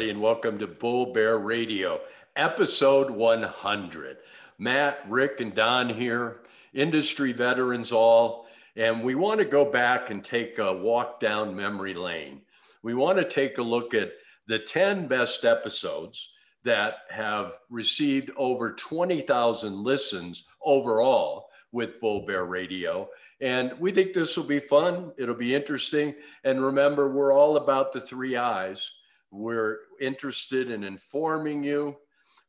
Everybody, 0.00 0.16
and 0.16 0.22
welcome 0.22 0.58
to 0.58 0.66
Bull 0.66 1.12
Bear 1.12 1.38
Radio, 1.38 2.00
episode 2.34 3.10
100. 3.10 4.16
Matt, 4.56 5.04
Rick, 5.06 5.42
and 5.42 5.54
Don 5.54 5.90
here, 5.90 6.40
industry 6.72 7.32
veterans 7.32 7.92
all, 7.92 8.46
and 8.76 9.04
we 9.04 9.14
want 9.14 9.40
to 9.40 9.44
go 9.44 9.62
back 9.62 10.08
and 10.08 10.24
take 10.24 10.58
a 10.58 10.72
walk 10.72 11.20
down 11.20 11.54
memory 11.54 11.92
lane. 11.92 12.40
We 12.82 12.94
want 12.94 13.18
to 13.18 13.28
take 13.28 13.58
a 13.58 13.62
look 13.62 13.92
at 13.92 14.12
the 14.46 14.58
10 14.58 15.06
best 15.06 15.44
episodes 15.44 16.30
that 16.64 17.00
have 17.10 17.58
received 17.68 18.30
over 18.38 18.72
20,000 18.72 19.84
listens 19.84 20.44
overall 20.64 21.50
with 21.72 22.00
Bull 22.00 22.24
Bear 22.24 22.46
Radio. 22.46 23.10
And 23.42 23.78
we 23.78 23.92
think 23.92 24.14
this 24.14 24.34
will 24.34 24.44
be 24.44 24.60
fun. 24.60 25.12
It'll 25.18 25.34
be 25.34 25.54
interesting. 25.54 26.14
And 26.44 26.64
remember, 26.64 27.10
we're 27.10 27.34
all 27.34 27.58
about 27.58 27.92
the 27.92 28.00
three 28.00 28.38
I's. 28.38 28.92
We're 29.30 29.78
interested 30.00 30.70
in 30.70 30.84
informing 30.84 31.62
you, 31.62 31.96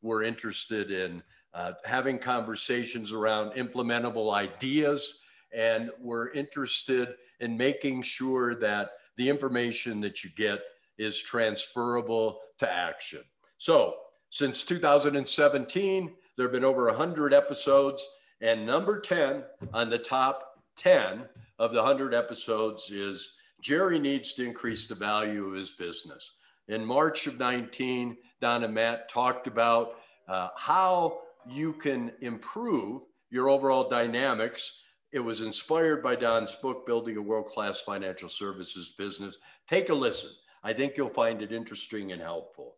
we're 0.02 0.24
interested 0.24 0.90
in 0.90 1.22
uh, 1.54 1.72
having 1.84 2.18
conversations 2.18 3.12
around 3.12 3.52
implementable 3.52 4.34
ideas, 4.34 5.20
and 5.52 5.90
we're 6.00 6.30
interested 6.30 7.14
in 7.40 7.56
making 7.56 8.02
sure 8.02 8.54
that 8.56 8.92
the 9.16 9.28
information 9.28 10.00
that 10.00 10.24
you 10.24 10.30
get 10.30 10.60
is 10.98 11.20
transferable 11.20 12.40
to 12.58 12.70
action. 12.70 13.22
So, 13.58 13.96
since 14.30 14.64
2017, 14.64 16.14
there 16.36 16.46
have 16.46 16.52
been 16.52 16.64
over 16.64 16.86
100 16.86 17.34
episodes, 17.34 18.06
and 18.40 18.64
number 18.64 18.98
10 18.98 19.44
on 19.74 19.90
the 19.90 19.98
top 19.98 20.62
10 20.76 21.28
of 21.58 21.72
the 21.72 21.82
100 21.82 22.14
episodes 22.14 22.90
is 22.90 23.36
Jerry 23.60 23.98
needs 23.98 24.32
to 24.34 24.44
increase 24.44 24.86
the 24.86 24.94
value 24.94 25.46
of 25.46 25.54
his 25.54 25.72
business. 25.72 26.38
In 26.68 26.84
March 26.84 27.26
of 27.26 27.38
19, 27.38 28.16
Don 28.40 28.64
and 28.64 28.74
Matt 28.74 29.08
talked 29.08 29.46
about 29.46 29.94
uh, 30.28 30.48
how 30.56 31.20
you 31.48 31.72
can 31.72 32.12
improve 32.20 33.02
your 33.30 33.48
overall 33.48 33.88
dynamics. 33.88 34.82
It 35.10 35.18
was 35.18 35.40
inspired 35.40 36.02
by 36.02 36.16
Don's 36.16 36.54
book, 36.56 36.86
Building 36.86 37.16
a 37.16 37.22
World 37.22 37.46
Class 37.46 37.80
Financial 37.80 38.28
Services 38.28 38.94
Business. 38.96 39.36
Take 39.66 39.88
a 39.88 39.94
listen. 39.94 40.30
I 40.62 40.72
think 40.72 40.96
you'll 40.96 41.08
find 41.08 41.42
it 41.42 41.52
interesting 41.52 42.12
and 42.12 42.22
helpful. 42.22 42.76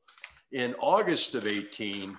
In 0.53 0.75
August 0.81 1.35
of 1.35 1.47
18, 1.47 2.17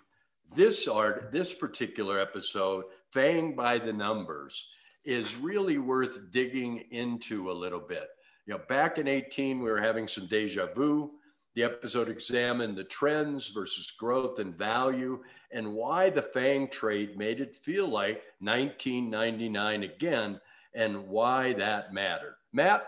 this 0.56 0.88
art, 0.88 1.32
this 1.32 1.54
particular 1.54 2.20
episode, 2.20 2.86
Fang 3.12 3.56
by 3.56 3.80
the 3.80 3.94
Numbers, 3.94 4.70
is 5.04 5.36
really 5.36 5.78
worth 5.78 6.32
digging 6.32 6.84
into 6.92 7.52
a 7.52 7.54
little 7.54 7.80
bit. 7.80 8.08
You 8.46 8.54
know, 8.54 8.62
back 8.70 8.98
in 8.98 9.08
18, 9.08 9.60
we 9.60 9.70
were 9.70 9.82
having 9.82 10.08
some 10.08 10.28
deja 10.28 10.68
vu. 10.76 11.14
The 11.56 11.64
episode 11.64 12.10
examined 12.10 12.78
the 12.78 12.84
trends 12.84 13.48
versus 13.48 13.92
growth 13.98 14.40
and 14.40 14.54
value 14.54 15.24
and 15.52 15.74
why 15.74 16.10
the 16.10 16.22
FANG 16.22 16.68
trade 16.68 17.18
made 17.18 17.40
it 17.40 17.56
feel 17.56 17.88
like 17.88 18.24
1999 18.40 19.84
again 19.84 20.42
and 20.74 21.08
why 21.08 21.54
that 21.54 21.94
mattered. 21.94 22.36
Matt, 22.52 22.88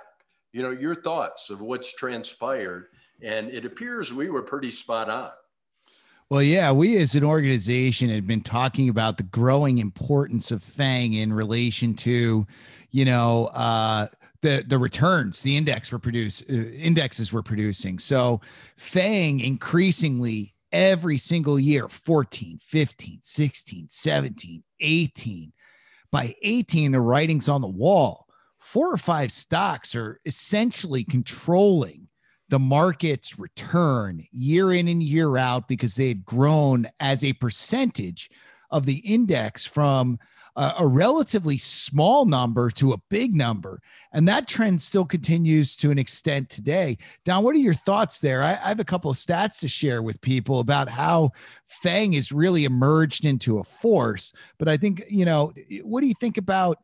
you 0.51 0.61
know, 0.61 0.71
your 0.71 0.95
thoughts 0.95 1.49
of 1.49 1.61
what's 1.61 1.93
transpired. 1.93 2.87
And 3.21 3.49
it 3.49 3.63
appears 3.63 4.11
we 4.11 4.29
were 4.29 4.41
pretty 4.41 4.71
spot 4.71 5.09
on. 5.09 5.31
Well, 6.29 6.43
yeah, 6.43 6.73
we 6.73 6.97
as 6.97 7.15
an 7.15 7.23
organization 7.23 8.09
had 8.09 8.27
been 8.27 8.41
talking 8.41 8.89
about 8.89 9.15
the 9.15 9.23
growing 9.23 9.77
importance 9.77 10.51
of 10.51 10.61
FANG 10.61 11.13
in 11.13 11.31
relation 11.31 11.93
to, 11.95 12.45
you 12.91 13.05
know, 13.05 13.45
uh, 13.53 14.07
the 14.47 14.63
the 14.65 14.77
returns 14.77 15.41
the 15.41 15.57
index 15.57 15.91
were 15.91 15.99
produce 15.99 16.43
uh, 16.49 16.53
indexes 16.53 17.33
were 17.33 17.43
producing. 17.43 17.99
So 17.99 18.41
FANG 18.77 19.39
increasingly 19.39 20.55
every 20.71 21.17
single 21.17 21.59
year 21.59 21.87
14, 21.87 22.59
15, 22.61 23.19
16, 23.21 23.87
17, 23.89 24.63
18. 24.79 25.53
By 26.11 26.35
18, 26.41 26.91
the 26.93 27.01
writing's 27.01 27.49
on 27.49 27.61
the 27.61 27.67
wall. 27.67 28.27
Four 28.59 28.93
or 28.93 28.97
five 28.97 29.31
stocks 29.31 29.95
are 29.95 30.19
essentially 30.25 31.03
controlling 31.03 32.07
the 32.49 32.59
market's 32.59 33.37
return 33.37 34.25
year 34.31 34.71
in 34.71 34.87
and 34.87 35.03
year 35.03 35.37
out 35.37 35.67
because 35.67 35.95
they 35.95 36.07
had 36.07 36.25
grown 36.25 36.87
as 36.99 37.23
a 37.23 37.33
percentage 37.33 38.29
of 38.71 38.85
the 38.85 38.97
index 38.99 39.65
from 39.65 40.19
a, 40.57 40.73
a, 40.79 40.87
relatively 40.87 41.57
small 41.57 42.25
number 42.25 42.69
to 42.71 42.91
a 42.91 43.01
big 43.09 43.35
number. 43.35 43.79
And 44.11 44.27
that 44.27 44.47
trend 44.47 44.81
still 44.81 45.05
continues 45.05 45.75
to 45.77 45.91
an 45.91 45.99
extent 45.99 46.49
today. 46.49 46.97
Don, 47.23 47.43
what 47.43 47.55
are 47.55 47.59
your 47.59 47.75
thoughts 47.75 48.19
there? 48.19 48.41
I, 48.41 48.53
I 48.53 48.67
have 48.67 48.79
a 48.79 48.85
couple 48.85 49.11
of 49.11 49.17
stats 49.17 49.59
to 49.59 49.67
share 49.67 50.01
with 50.01 50.19
people 50.19 50.59
about 50.59 50.89
how 50.89 51.31
FANG 51.65 52.13
has 52.13 52.31
really 52.31 52.65
emerged 52.65 53.23
into 53.23 53.59
a 53.59 53.63
force. 53.63 54.33
But 54.57 54.67
I 54.67 54.77
think, 54.77 55.03
you 55.07 55.25
know, 55.25 55.53
what 55.83 56.01
do 56.01 56.07
you 56.07 56.15
think 56.15 56.37
about? 56.37 56.79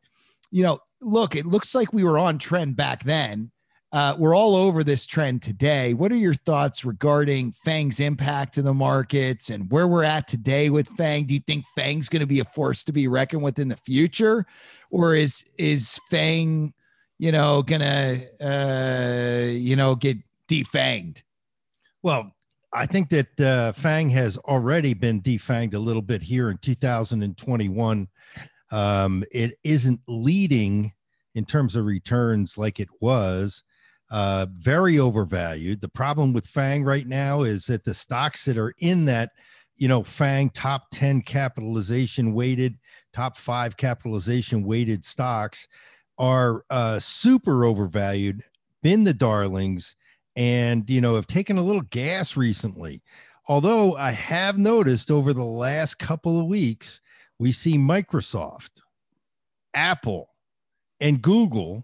You 0.51 0.61
know, 0.61 0.79
look, 1.01 1.35
it 1.35 1.47
looks 1.47 1.73
like 1.73 1.91
we 1.91 2.03
were 2.03 2.19
on 2.19 2.37
trend 2.37 2.75
back 2.75 3.03
then 3.03 3.51
uh, 3.93 4.15
we're 4.17 4.35
all 4.35 4.55
over 4.55 4.83
this 4.83 5.05
trend 5.05 5.43
today. 5.43 5.93
What 5.93 6.11
are 6.11 6.17
your 6.17 6.33
thoughts 6.33 6.83
regarding 6.83 7.51
Fang's 7.51 7.99
impact 7.99 8.57
in 8.57 8.65
the 8.65 8.73
markets 8.73 9.51
and 9.51 9.69
where 9.71 9.87
we're 9.87 10.03
at 10.03 10.27
today 10.27 10.71
with 10.71 10.87
Fang? 10.97 11.25
Do 11.25 11.35
you 11.35 11.39
think 11.39 11.63
Fang's 11.77 12.09
going 12.09 12.21
to 12.21 12.25
be 12.25 12.39
a 12.39 12.45
force 12.45 12.83
to 12.85 12.91
be 12.91 13.07
reckoned 13.07 13.43
with 13.43 13.59
in 13.59 13.67
the 13.67 13.77
future, 13.77 14.47
or 14.89 15.13
is 15.13 15.45
is 15.59 15.99
Fang, 16.09 16.73
you 17.19 17.31
know, 17.31 17.61
gonna 17.61 18.21
uh, 18.41 19.45
you 19.51 19.75
know 19.75 19.93
get 19.93 20.17
defanged? 20.49 21.21
Well, 22.01 22.35
I 22.73 22.87
think 22.87 23.09
that 23.09 23.39
uh, 23.39 23.73
Fang 23.73 24.09
has 24.09 24.37
already 24.37 24.95
been 24.95 25.21
defanged 25.21 25.75
a 25.75 25.79
little 25.79 26.01
bit 26.01 26.23
here 26.23 26.49
in 26.49 26.57
2021. 26.57 28.07
Um, 28.71 29.23
it 29.31 29.53
isn't 29.63 29.99
leading 30.07 30.93
in 31.35 31.45
terms 31.45 31.75
of 31.75 31.85
returns 31.85 32.57
like 32.57 32.79
it 32.79 32.89
was 32.99 33.61
uh, 34.13 34.45
very 34.59 34.99
overvalued. 34.99 35.81
The 35.81 35.89
problem 35.89 36.33
with 36.33 36.45
Fang 36.45 36.83
right 36.83 37.07
now 37.07 37.41
is 37.41 37.65
that 37.65 37.83
the 37.83 37.95
stocks 37.95 38.45
that 38.45 38.59
are 38.59 38.71
in 38.77 39.05
that, 39.05 39.31
you 39.75 39.87
know, 39.87 40.03
Fang 40.03 40.51
top 40.51 40.83
10 40.91 41.23
capitalization 41.23 42.31
weighted, 42.35 42.77
top 43.11 43.35
five 43.37 43.75
capitalization 43.75 44.63
weighted 44.63 45.03
stocks 45.03 45.67
are 46.19 46.63
uh, 46.69 46.99
super 46.99 47.65
overvalued, 47.65 48.43
been 48.83 49.03
the 49.03 49.15
darlings, 49.15 49.95
and, 50.35 50.87
you 50.91 51.01
know, 51.01 51.15
have 51.15 51.25
taken 51.25 51.57
a 51.57 51.63
little 51.63 51.81
gas 51.81 52.37
recently. 52.37 53.01
Although 53.47 53.95
I 53.95 54.11
have 54.11 54.59
noticed 54.59 55.09
over 55.09 55.33
the 55.33 55.43
last 55.43 55.97
couple 55.97 56.39
of 56.39 56.45
weeks, 56.45 57.01
we 57.39 57.51
see 57.51 57.79
Microsoft, 57.79 58.83
Apple, 59.73 60.29
and 60.99 61.19
Google 61.19 61.83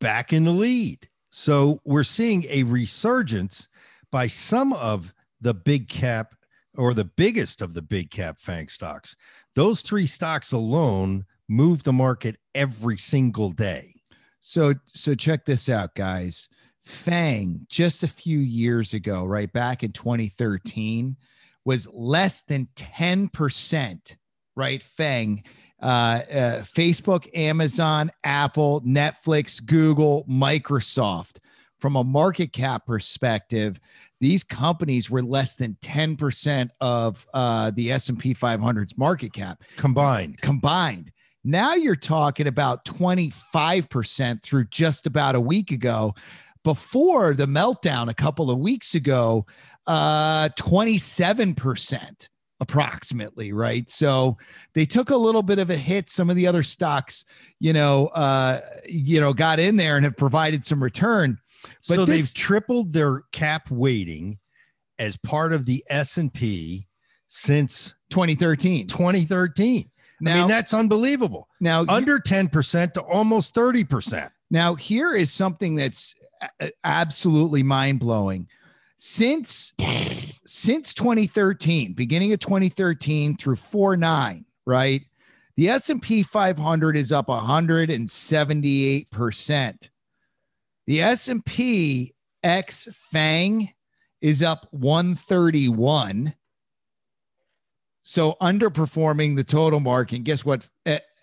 back 0.00 0.32
in 0.32 0.44
the 0.44 0.50
lead. 0.50 1.06
So 1.38 1.80
we're 1.84 2.02
seeing 2.02 2.46
a 2.50 2.64
resurgence 2.64 3.68
by 4.10 4.26
some 4.26 4.72
of 4.72 5.14
the 5.40 5.54
big 5.54 5.88
cap 5.88 6.34
or 6.76 6.94
the 6.94 7.04
biggest 7.04 7.62
of 7.62 7.74
the 7.74 7.80
big 7.80 8.10
cap 8.10 8.40
FANG 8.40 8.66
stocks. 8.66 9.14
Those 9.54 9.80
three 9.80 10.06
stocks 10.06 10.50
alone 10.50 11.24
move 11.48 11.84
the 11.84 11.92
market 11.92 12.38
every 12.56 12.98
single 12.98 13.52
day. 13.52 13.94
So 14.40 14.74
so 14.86 15.14
check 15.14 15.44
this 15.44 15.68
out 15.68 15.94
guys. 15.94 16.48
FANG 16.82 17.66
just 17.68 18.02
a 18.02 18.08
few 18.08 18.40
years 18.40 18.92
ago, 18.92 19.24
right 19.24 19.52
back 19.52 19.84
in 19.84 19.92
2013 19.92 21.16
was 21.64 21.88
less 21.92 22.42
than 22.42 22.66
10%, 22.74 24.16
right? 24.56 24.82
FANG 24.82 25.44
uh, 25.80 25.86
uh, 25.86 26.62
Facebook, 26.62 27.28
Amazon, 27.34 28.10
Apple, 28.24 28.80
Netflix, 28.82 29.64
Google, 29.64 30.24
Microsoft. 30.28 31.38
From 31.78 31.94
a 31.94 32.02
market 32.02 32.52
cap 32.52 32.86
perspective, 32.86 33.78
these 34.20 34.42
companies 34.42 35.10
were 35.10 35.22
less 35.22 35.54
than 35.54 35.76
10% 35.80 36.70
of 36.80 37.24
uh, 37.32 37.70
the 37.70 37.92
S&P 37.92 38.34
500's 38.34 38.98
market 38.98 39.32
cap 39.32 39.62
combined. 39.76 40.40
Combined. 40.40 41.12
Now 41.44 41.74
you're 41.74 41.94
talking 41.94 42.48
about 42.48 42.84
25% 42.84 44.42
through 44.42 44.64
just 44.66 45.06
about 45.06 45.36
a 45.36 45.40
week 45.40 45.70
ago. 45.70 46.14
Before 46.64 47.32
the 47.32 47.46
meltdown 47.46 48.10
a 48.10 48.14
couple 48.14 48.50
of 48.50 48.58
weeks 48.58 48.96
ago, 48.96 49.46
uh, 49.86 50.48
27% 50.50 52.28
approximately, 52.60 53.52
right? 53.52 53.88
So 53.88 54.36
they 54.72 54.84
took 54.84 55.10
a 55.10 55.16
little 55.16 55.42
bit 55.42 55.58
of 55.58 55.70
a 55.70 55.76
hit. 55.76 56.10
Some 56.10 56.30
of 56.30 56.36
the 56.36 56.46
other 56.46 56.62
stocks, 56.62 57.24
you 57.60 57.72
know, 57.72 58.08
uh, 58.08 58.60
you 58.86 59.20
know, 59.20 59.32
got 59.32 59.60
in 59.60 59.76
there 59.76 59.96
and 59.96 60.04
have 60.04 60.16
provided 60.16 60.64
some 60.64 60.82
return. 60.82 61.38
But 61.88 61.96
so 61.96 62.04
this, 62.04 62.06
they've 62.06 62.34
tripled 62.34 62.92
their 62.92 63.22
cap 63.32 63.70
weighting 63.70 64.38
as 64.98 65.16
part 65.16 65.52
of 65.52 65.66
the 65.66 65.84
S&P 65.88 66.86
since 67.28 67.94
2013. 68.10 68.86
2013. 68.86 69.90
Now, 70.20 70.32
I 70.32 70.38
mean, 70.38 70.48
that's 70.48 70.74
unbelievable. 70.74 71.48
Now, 71.60 71.84
under 71.88 72.18
10% 72.18 72.92
to 72.94 73.02
almost 73.02 73.54
30%. 73.54 74.30
Now, 74.50 74.74
here 74.74 75.14
is 75.14 75.32
something 75.32 75.76
that's 75.76 76.14
absolutely 76.82 77.62
mind 77.62 78.00
blowing. 78.00 78.48
Since 78.98 79.72
since 80.44 80.92
2013, 80.94 81.92
beginning 81.92 82.32
of 82.32 82.40
2013 82.40 83.36
through 83.36 83.56
49, 83.56 84.44
right? 84.66 85.02
The 85.56 85.68
S&P 85.68 86.22
500 86.22 86.96
is 86.96 87.12
up 87.12 87.26
178%. 87.28 89.90
The 90.86 91.02
S&P 91.02 92.14
X 92.42 92.88
FANG 92.92 93.74
is 94.20 94.42
up 94.42 94.66
131. 94.70 96.34
So 98.02 98.36
underperforming 98.40 99.36
the 99.36 99.44
total 99.44 99.80
market. 99.80 100.24
Guess 100.24 100.44
what? 100.44 100.68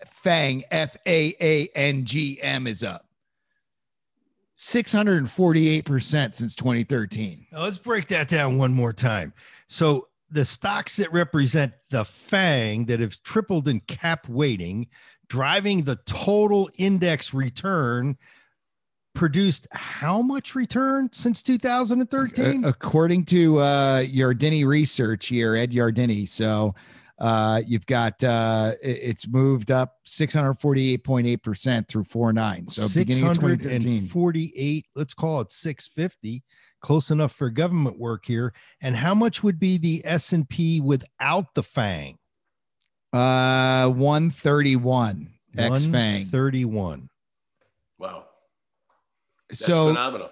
FANG, 0.06 0.64
F 0.70 0.96
A 1.06 1.34
A 1.40 1.68
N 1.74 2.04
G 2.04 2.40
M, 2.40 2.66
is 2.66 2.84
up 2.84 3.05
648% 4.56 6.34
since 6.34 6.54
2013. 6.54 7.46
Now 7.52 7.62
let's 7.62 7.78
break 7.78 8.08
that 8.08 8.28
down 8.28 8.58
one 8.58 8.72
more 8.72 8.92
time. 8.92 9.32
So 9.68 10.08
the 10.30 10.44
stocks 10.44 10.96
that 10.96 11.12
represent 11.12 11.72
the 11.90 12.04
FANG 12.04 12.86
that 12.86 13.00
have 13.00 13.22
tripled 13.22 13.68
in 13.68 13.80
cap 13.80 14.28
weighting, 14.28 14.88
driving 15.28 15.82
the 15.82 15.96
total 16.06 16.70
index 16.78 17.34
return 17.34 18.16
produced 19.14 19.66
how 19.72 20.20
much 20.22 20.54
return 20.54 21.08
since 21.12 21.42
2013? 21.42 22.64
According 22.64 23.24
to 23.26 23.58
uh, 23.58 24.02
Yardeni 24.02 24.66
Research 24.66 25.28
here, 25.28 25.56
Ed 25.56 25.72
Yardeni. 25.72 26.28
So 26.28 26.74
uh, 27.18 27.62
you've 27.66 27.86
got 27.86 28.22
uh, 28.22 28.72
it's 28.82 29.26
moved 29.26 29.70
up 29.70 29.96
648.8% 30.06 31.88
through 31.88 32.04
49. 32.04 32.68
So 32.68 32.88
beginning 33.00 33.28
of 33.28 33.38
2048, 33.38 34.86
let's 34.94 35.14
call 35.14 35.40
it 35.40 35.50
650 35.52 36.42
close 36.80 37.10
enough 37.10 37.32
for 37.32 37.50
government 37.50 37.98
work 37.98 38.26
here. 38.26 38.52
And 38.80 38.94
how 38.94 39.14
much 39.14 39.42
would 39.42 39.58
be 39.58 39.78
the 39.78 40.02
S&P 40.04 40.80
without 40.80 41.54
the 41.54 41.62
FANG? 41.62 42.16
Uh 43.12 43.88
131 43.88 45.30
X 45.56 45.86
FANG. 45.86 46.26
31. 46.26 47.08
That's 49.48 49.60
so 49.60 49.88
phenomenal. 49.88 50.30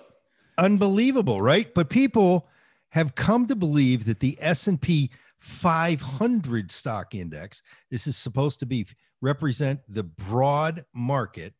Unbelievable, 0.58 1.40
right? 1.40 1.72
But 1.74 1.88
people 1.88 2.46
have 2.90 3.14
come 3.14 3.46
to 3.46 3.56
believe 3.56 4.04
that 4.04 4.20
the 4.20 4.36
S&P 4.40 5.10
500 5.44 6.70
stock 6.70 7.14
index, 7.14 7.62
this 7.90 8.06
is 8.06 8.16
supposed 8.16 8.60
to 8.60 8.66
be 8.66 8.86
represent 9.20 9.80
the 9.88 10.02
broad 10.02 10.84
market 10.94 11.54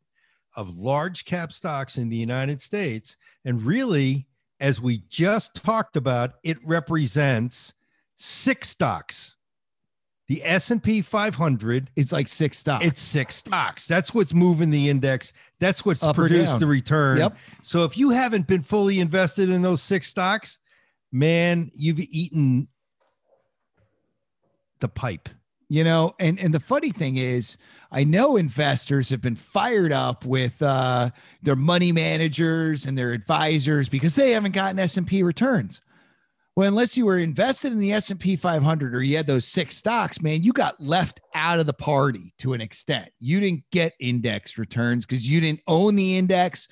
of 0.57 0.77
large 0.77 1.25
cap 1.25 1.53
stocks 1.53 1.99
in 1.99 2.09
the 2.09 2.17
United 2.17 2.61
States 2.61 3.17
and 3.45 3.63
really 3.63 4.27
as 4.61 4.81
we 4.81 4.99
just 5.09 5.63
talked 5.65 5.97
about, 5.97 6.35
it 6.45 6.57
represents 6.65 7.75
six 8.15 8.69
stocks 8.69 9.37
the 10.27 10.41
S&P 10.43 11.03
500 11.03 11.91
is 11.97 12.13
like 12.13 12.29
six 12.29 12.59
stocks. 12.59 12.85
It's 12.85 13.01
six 13.01 13.35
stocks. 13.35 13.87
That's 13.87 14.15
what's 14.15 14.33
moving 14.33 14.71
the 14.71 14.89
index. 14.89 15.35
That's 15.61 15.85
what's 15.85 16.03
Up 16.03 16.17
produced 16.17 16.61
the 16.61 16.67
return. 16.67 17.19
Yep. 17.19 17.37
So 17.63 17.85
if 17.85 17.99
you 17.99 18.11
haven't 18.11 18.47
been 18.47 18.63
fully 18.63 19.01
invested 19.01 19.51
in 19.51 19.61
those 19.61 19.83
six 19.83 20.09
stocks, 20.09 20.59
man, 21.13 21.71
you've 21.75 22.01
eaten 22.01 22.69
the 24.85 24.89
pipe. 24.89 25.31
You 25.71 25.83
know, 25.83 26.15
and 26.21 26.39
and 26.39 26.53
the 26.53 26.61
funny 26.61 26.91
thing 26.91 27.17
is, 27.17 27.57
I 27.91 28.05
know 28.05 28.37
investors 28.37 29.09
have 29.09 29.23
been 29.23 29.35
fired 29.35 29.93
up 29.93 30.27
with 30.27 30.61
uh, 30.61 31.11
their 31.43 31.57
money 31.57 31.91
managers 31.91 32.85
and 32.85 32.99
their 32.99 33.13
advisors 33.13 33.89
because 33.89 34.15
they 34.15 34.33
haven't 34.33 34.55
gotten 34.55 34.79
S&P 34.79 35.23
returns. 35.23 35.81
Well, 36.55 36.69
unless 36.69 36.97
you 36.97 37.07
were 37.07 37.19
invested 37.19 37.73
in 37.73 37.79
the 37.79 37.93
S&P 37.95 38.37
500 38.37 38.95
or 38.95 39.03
you 39.03 39.17
had 39.17 39.27
those 39.27 39.47
six 39.47 39.77
stocks, 39.77 40.21
man, 40.21 40.45
you 40.45 40.53
got 40.53 40.81
left 40.81 41.21
out 41.35 41.59
of 41.59 41.67
the 41.67 41.73
party 41.73 42.35
to 42.39 42.53
an 42.53 42.61
extent. 42.61 43.09
You 43.19 43.41
didn't 43.41 43.65
get 43.73 43.95
index 43.99 44.59
returns 44.59 45.07
because 45.07 45.29
you 45.29 45.41
didn't 45.41 45.63
own 45.67 45.97
the 45.97 46.17
index 46.17 46.69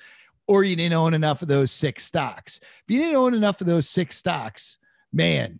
or 0.47 0.63
you 0.63 0.75
didn't 0.75 0.93
own 0.93 1.13
enough 1.13 1.41
of 1.41 1.49
those 1.49 1.71
six 1.71 2.05
stocks. 2.05 2.59
If 2.61 2.83
you 2.87 2.99
didn't 2.99 3.17
own 3.17 3.33
enough 3.33 3.59
of 3.59 3.67
those 3.67 3.89
six 3.89 4.17
stocks, 4.17 4.77
man, 5.11 5.59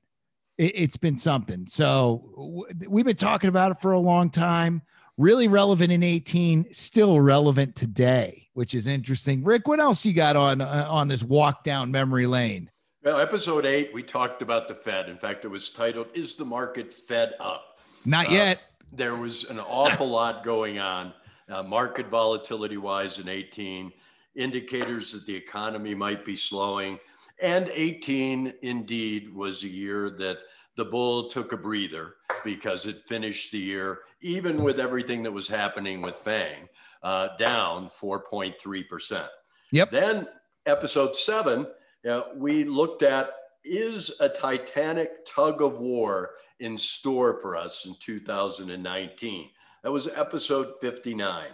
it, 0.58 0.78
has 0.78 0.98
been 0.98 1.18
something. 1.18 1.66
So 1.68 2.66
we've 2.88 3.06
been 3.06 3.16
talking 3.16 3.48
about 3.48 3.72
it 3.72 3.82
for 3.82 3.92
a 3.92 4.00
long 4.00 4.30
time. 4.30 4.82
Really 5.18 5.48
relevant 5.48 5.92
in 5.92 6.02
18, 6.02 6.74
still 6.74 7.20
relevant 7.20 7.76
today, 7.76 8.50
which 8.54 8.74
is 8.74 8.88
interesting. 8.88 9.44
Rick, 9.44 9.68
what 9.68 9.80
else 9.80 10.06
you 10.06 10.14
got 10.14 10.36
on 10.36 10.60
uh, 10.60 10.88
on 10.90 11.08
this 11.08 11.24
walk 11.24 11.64
down 11.64 11.92
memory 11.92 12.26
lane? 12.26 12.72
Well, 13.04 13.20
episode 13.20 13.66
eight, 13.66 13.92
we 13.94 14.02
talked 14.02 14.42
about 14.42 14.68
the 14.68 14.74
Fed. 14.74 15.10
In 15.10 15.18
fact, 15.18 15.44
it 15.44 15.50
was 15.50 15.70
titled, 15.70 16.08
Is 16.14 16.36
the 16.36 16.46
Market 16.46 16.94
Fed 16.94 17.34
Up? 17.40 17.78
Not 18.06 18.30
uh, 18.30 18.32
yet. 18.32 18.62
There 18.94 19.16
was 19.16 19.44
an 19.44 19.60
awful 19.60 20.08
lot 20.08 20.44
going 20.44 20.80
on, 20.80 21.14
uh, 21.50 21.64
market 21.64 22.08
volatility 22.08 22.78
wise 22.78 23.20
in 23.20 23.28
18, 23.28 23.92
indicators 24.36 25.12
that 25.12 25.26
the 25.26 25.36
economy 25.36 25.94
might 25.94 26.24
be 26.24 26.36
slowing. 26.36 26.98
And 27.42 27.70
18 27.70 28.54
indeed 28.62 29.34
was 29.34 29.64
a 29.64 29.68
year 29.68 30.10
that 30.12 30.40
the 30.76 30.86
bull 30.86 31.30
took 31.30 31.52
a 31.52 31.58
breather 31.58 32.16
because 32.44 32.86
it 32.86 33.08
finished 33.08 33.52
the 33.52 33.60
year, 33.60 34.00
even 34.22 34.64
with 34.64 34.80
everything 34.80 35.24
that 35.24 35.32
was 35.32 35.48
happening 35.48 36.02
with 36.02 36.18
FANG, 36.18 36.68
uh, 37.04 37.30
down 37.38 37.88
4.3%. 37.88 39.28
Yep. 39.72 39.92
Then 39.92 40.28
episode 40.66 41.16
seven, 41.16 41.68
uh, 42.10 42.22
we 42.36 42.64
looked 42.64 43.04
at 43.04 43.32
is 43.64 44.12
a 44.20 44.28
titanic 44.28 45.26
tug 45.26 45.62
of 45.62 45.80
war 45.80 46.32
in 46.60 46.78
store 46.78 47.40
for 47.40 47.56
us 47.56 47.86
in 47.86 47.96
2019. 48.00 49.50
That 49.84 49.92
was 49.92 50.08
episode 50.08 50.74
59. 50.82 51.48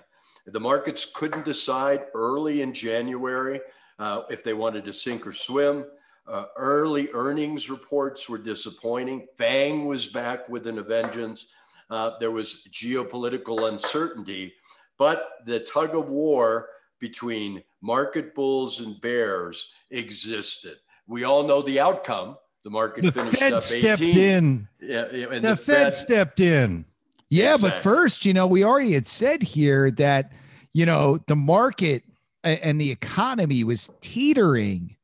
The 0.46 0.60
markets 0.60 1.06
couldn't 1.14 1.46
decide 1.46 2.06
early 2.14 2.62
in 2.62 2.74
January 2.74 3.60
uh, 4.00 4.24
if 4.30 4.44
they 4.44 4.54
wanted 4.54 4.86
to 4.86 4.94
sink 4.94 5.28
or 5.28 5.32
swim. 5.32 5.86
Uh, 6.28 6.46
early 6.58 7.10
earnings 7.14 7.70
reports 7.70 8.30
were 8.30 8.38
disappointing. 8.38 9.28
FANG 9.38 9.86
was 9.86 10.08
back 10.08 10.48
with 10.48 10.68
an 10.68 10.82
vengeance. 10.84 11.48
Uh, 11.90 12.12
there 12.20 12.32
was 12.32 12.68
geopolitical 12.72 13.68
uncertainty, 13.68 14.54
but 14.98 15.30
the 15.46 15.60
tug 15.62 15.96
of 15.96 16.10
war 16.10 16.70
between 17.00 17.64
market 17.82 18.36
bulls 18.36 18.80
and 18.80 19.00
bears 19.02 19.72
existed. 19.90 20.78
We 21.08 21.24
all 21.24 21.44
know 21.44 21.62
the 21.62 21.80
outcome. 21.80 22.38
The 22.64 22.70
market 22.70 23.06
the 23.06 23.12
finished 23.12 23.40
Fed 23.40 23.54
up 23.54 23.64
18. 23.64 23.82
stepped 23.82 24.02
in. 24.02 24.68
Yeah, 24.82 25.06
the, 25.06 25.40
the 25.40 25.56
Fed, 25.56 25.84
Fed, 25.84 25.94
stepped 25.96 26.40
in. 26.40 26.86
Yeah, 27.30 27.56
exactly. 27.56 27.70
but 27.70 27.82
first, 27.84 28.26
you 28.26 28.34
know, 28.34 28.46
we 28.46 28.64
already 28.64 28.94
had 28.94 29.08
said 29.08 29.42
here 29.42 29.90
that 29.92 30.34
you 30.74 30.86
know 30.86 31.18
the 31.28 31.36
market 31.36 32.04
and 32.44 32.80
the 32.80 32.92
economy 32.92 33.64
was 33.64 33.90
teetering 34.02 34.96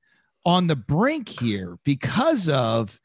on 0.45 0.67
the 0.67 0.75
brink 0.75 1.29
here 1.29 1.77
because 1.83 2.49
of 2.49 2.99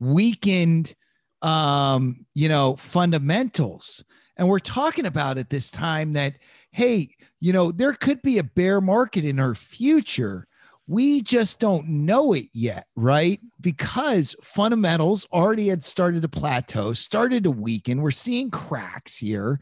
weakened 0.00 0.94
um 1.42 2.26
you 2.34 2.48
know 2.48 2.76
fundamentals 2.76 4.04
and 4.36 4.48
we're 4.48 4.58
talking 4.58 5.06
about 5.06 5.38
at 5.38 5.50
this 5.50 5.70
time 5.70 6.14
that 6.14 6.34
hey 6.70 7.10
you 7.40 7.52
know, 7.52 7.70
there 7.70 7.92
could 7.92 8.22
be 8.22 8.38
a 8.38 8.44
bear 8.44 8.80
market 8.80 9.24
in 9.24 9.38
our 9.38 9.54
future. 9.54 10.46
We 10.88 11.20
just 11.22 11.58
don't 11.58 11.88
know 11.88 12.32
it 12.32 12.46
yet, 12.52 12.86
right? 12.94 13.40
Because 13.60 14.34
fundamentals 14.42 15.26
already 15.32 15.68
had 15.68 15.84
started 15.84 16.22
to 16.22 16.28
plateau, 16.28 16.92
started 16.92 17.44
to 17.44 17.50
weaken. 17.50 18.02
We're 18.02 18.12
seeing 18.12 18.50
cracks 18.50 19.18
here. 19.18 19.60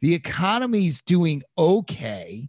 The 0.00 0.14
economy's 0.14 1.00
doing 1.00 1.42
okay. 1.56 2.48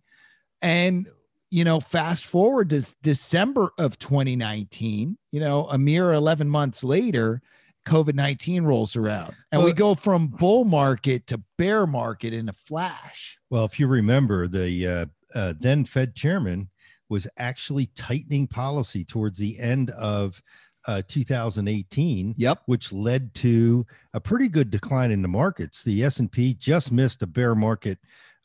And, 0.65 1.07
you 1.51 1.63
know, 1.63 1.79
fast 1.79 2.25
forward 2.25 2.71
to 2.71 2.95
December 3.01 3.71
of 3.77 3.99
2019, 3.99 5.17
you 5.31 5.39
know, 5.39 5.67
a 5.69 5.77
mere 5.77 6.13
11 6.13 6.49
months 6.49 6.83
later, 6.83 7.41
COVID 7.85 8.15
19 8.15 8.63
rolls 8.63 8.95
around 8.95 9.35
and 9.51 9.63
we 9.63 9.71
go 9.71 9.93
from 9.93 10.25
bull 10.27 10.65
market 10.65 11.27
to 11.27 11.39
bear 11.59 11.85
market 11.85 12.33
in 12.33 12.49
a 12.49 12.53
flash. 12.53 13.37
Well, 13.51 13.63
if 13.65 13.79
you 13.79 13.85
remember, 13.85 14.47
the 14.47 14.87
uh, 14.87 15.05
uh, 15.37 15.53
then 15.59 15.85
Fed 15.85 16.15
chairman 16.15 16.71
was 17.09 17.27
actually 17.37 17.85
tightening 17.95 18.47
policy 18.47 19.05
towards 19.05 19.37
the 19.37 19.59
end 19.59 19.91
of 19.91 20.41
uh, 20.87 21.03
2018, 21.07 22.33
Yep. 22.37 22.61
which 22.65 22.91
led 22.91 23.33
to 23.35 23.85
a 24.15 24.19
pretty 24.19 24.49
good 24.49 24.71
decline 24.71 25.11
in 25.11 25.21
the 25.21 25.27
markets. 25.27 25.83
The 25.83 26.03
S&P 26.03 26.55
just 26.55 26.91
missed 26.91 27.21
a 27.21 27.27
bear 27.27 27.53
market 27.53 27.99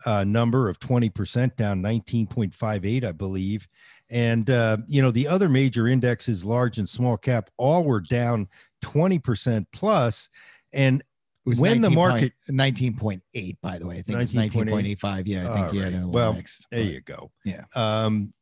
uh, 0.07 0.25
number 0.25 0.69
of 0.69 0.79
20% 0.81 1.57
down 1.57 1.83
19.58, 1.83 3.05
I 3.05 3.13
believe. 3.13 3.67
And, 4.11 4.49
uh, 4.51 4.79
you 4.87 5.03
know, 5.03 5.11
the 5.11 5.29
other 5.29 5.49
major 5.49 5.87
indexes, 5.87 6.45
large 6.45 6.79
and 6.79 6.89
small 6.89 7.17
cap, 7.17 7.51
all 7.57 7.85
were 7.85 8.01
down 8.01 8.49
20% 8.83 9.67
plus. 9.73 10.29
And 10.73 11.03
When 11.45 11.81
the 11.81 11.91
market- 11.91 12.35
point- 12.47 12.57
19.8, 13.35 13.57
by 13.63 13.79
the 13.79 13.87
way. 13.87 13.99
I 13.99 14.03
think 14.03 14.19
it's 14.21 14.35
19.85. 14.35 15.27
Yeah, 15.27 15.51
I 15.51 15.55
think 15.71 15.83
had 15.83 15.95
right. 15.95 16.05
Well, 16.07 16.35
mixed. 16.35 16.67
there 16.71 16.83
you 16.83 17.01
go. 17.01 17.31
Yeah. 17.45 17.65
Um, 17.75 18.33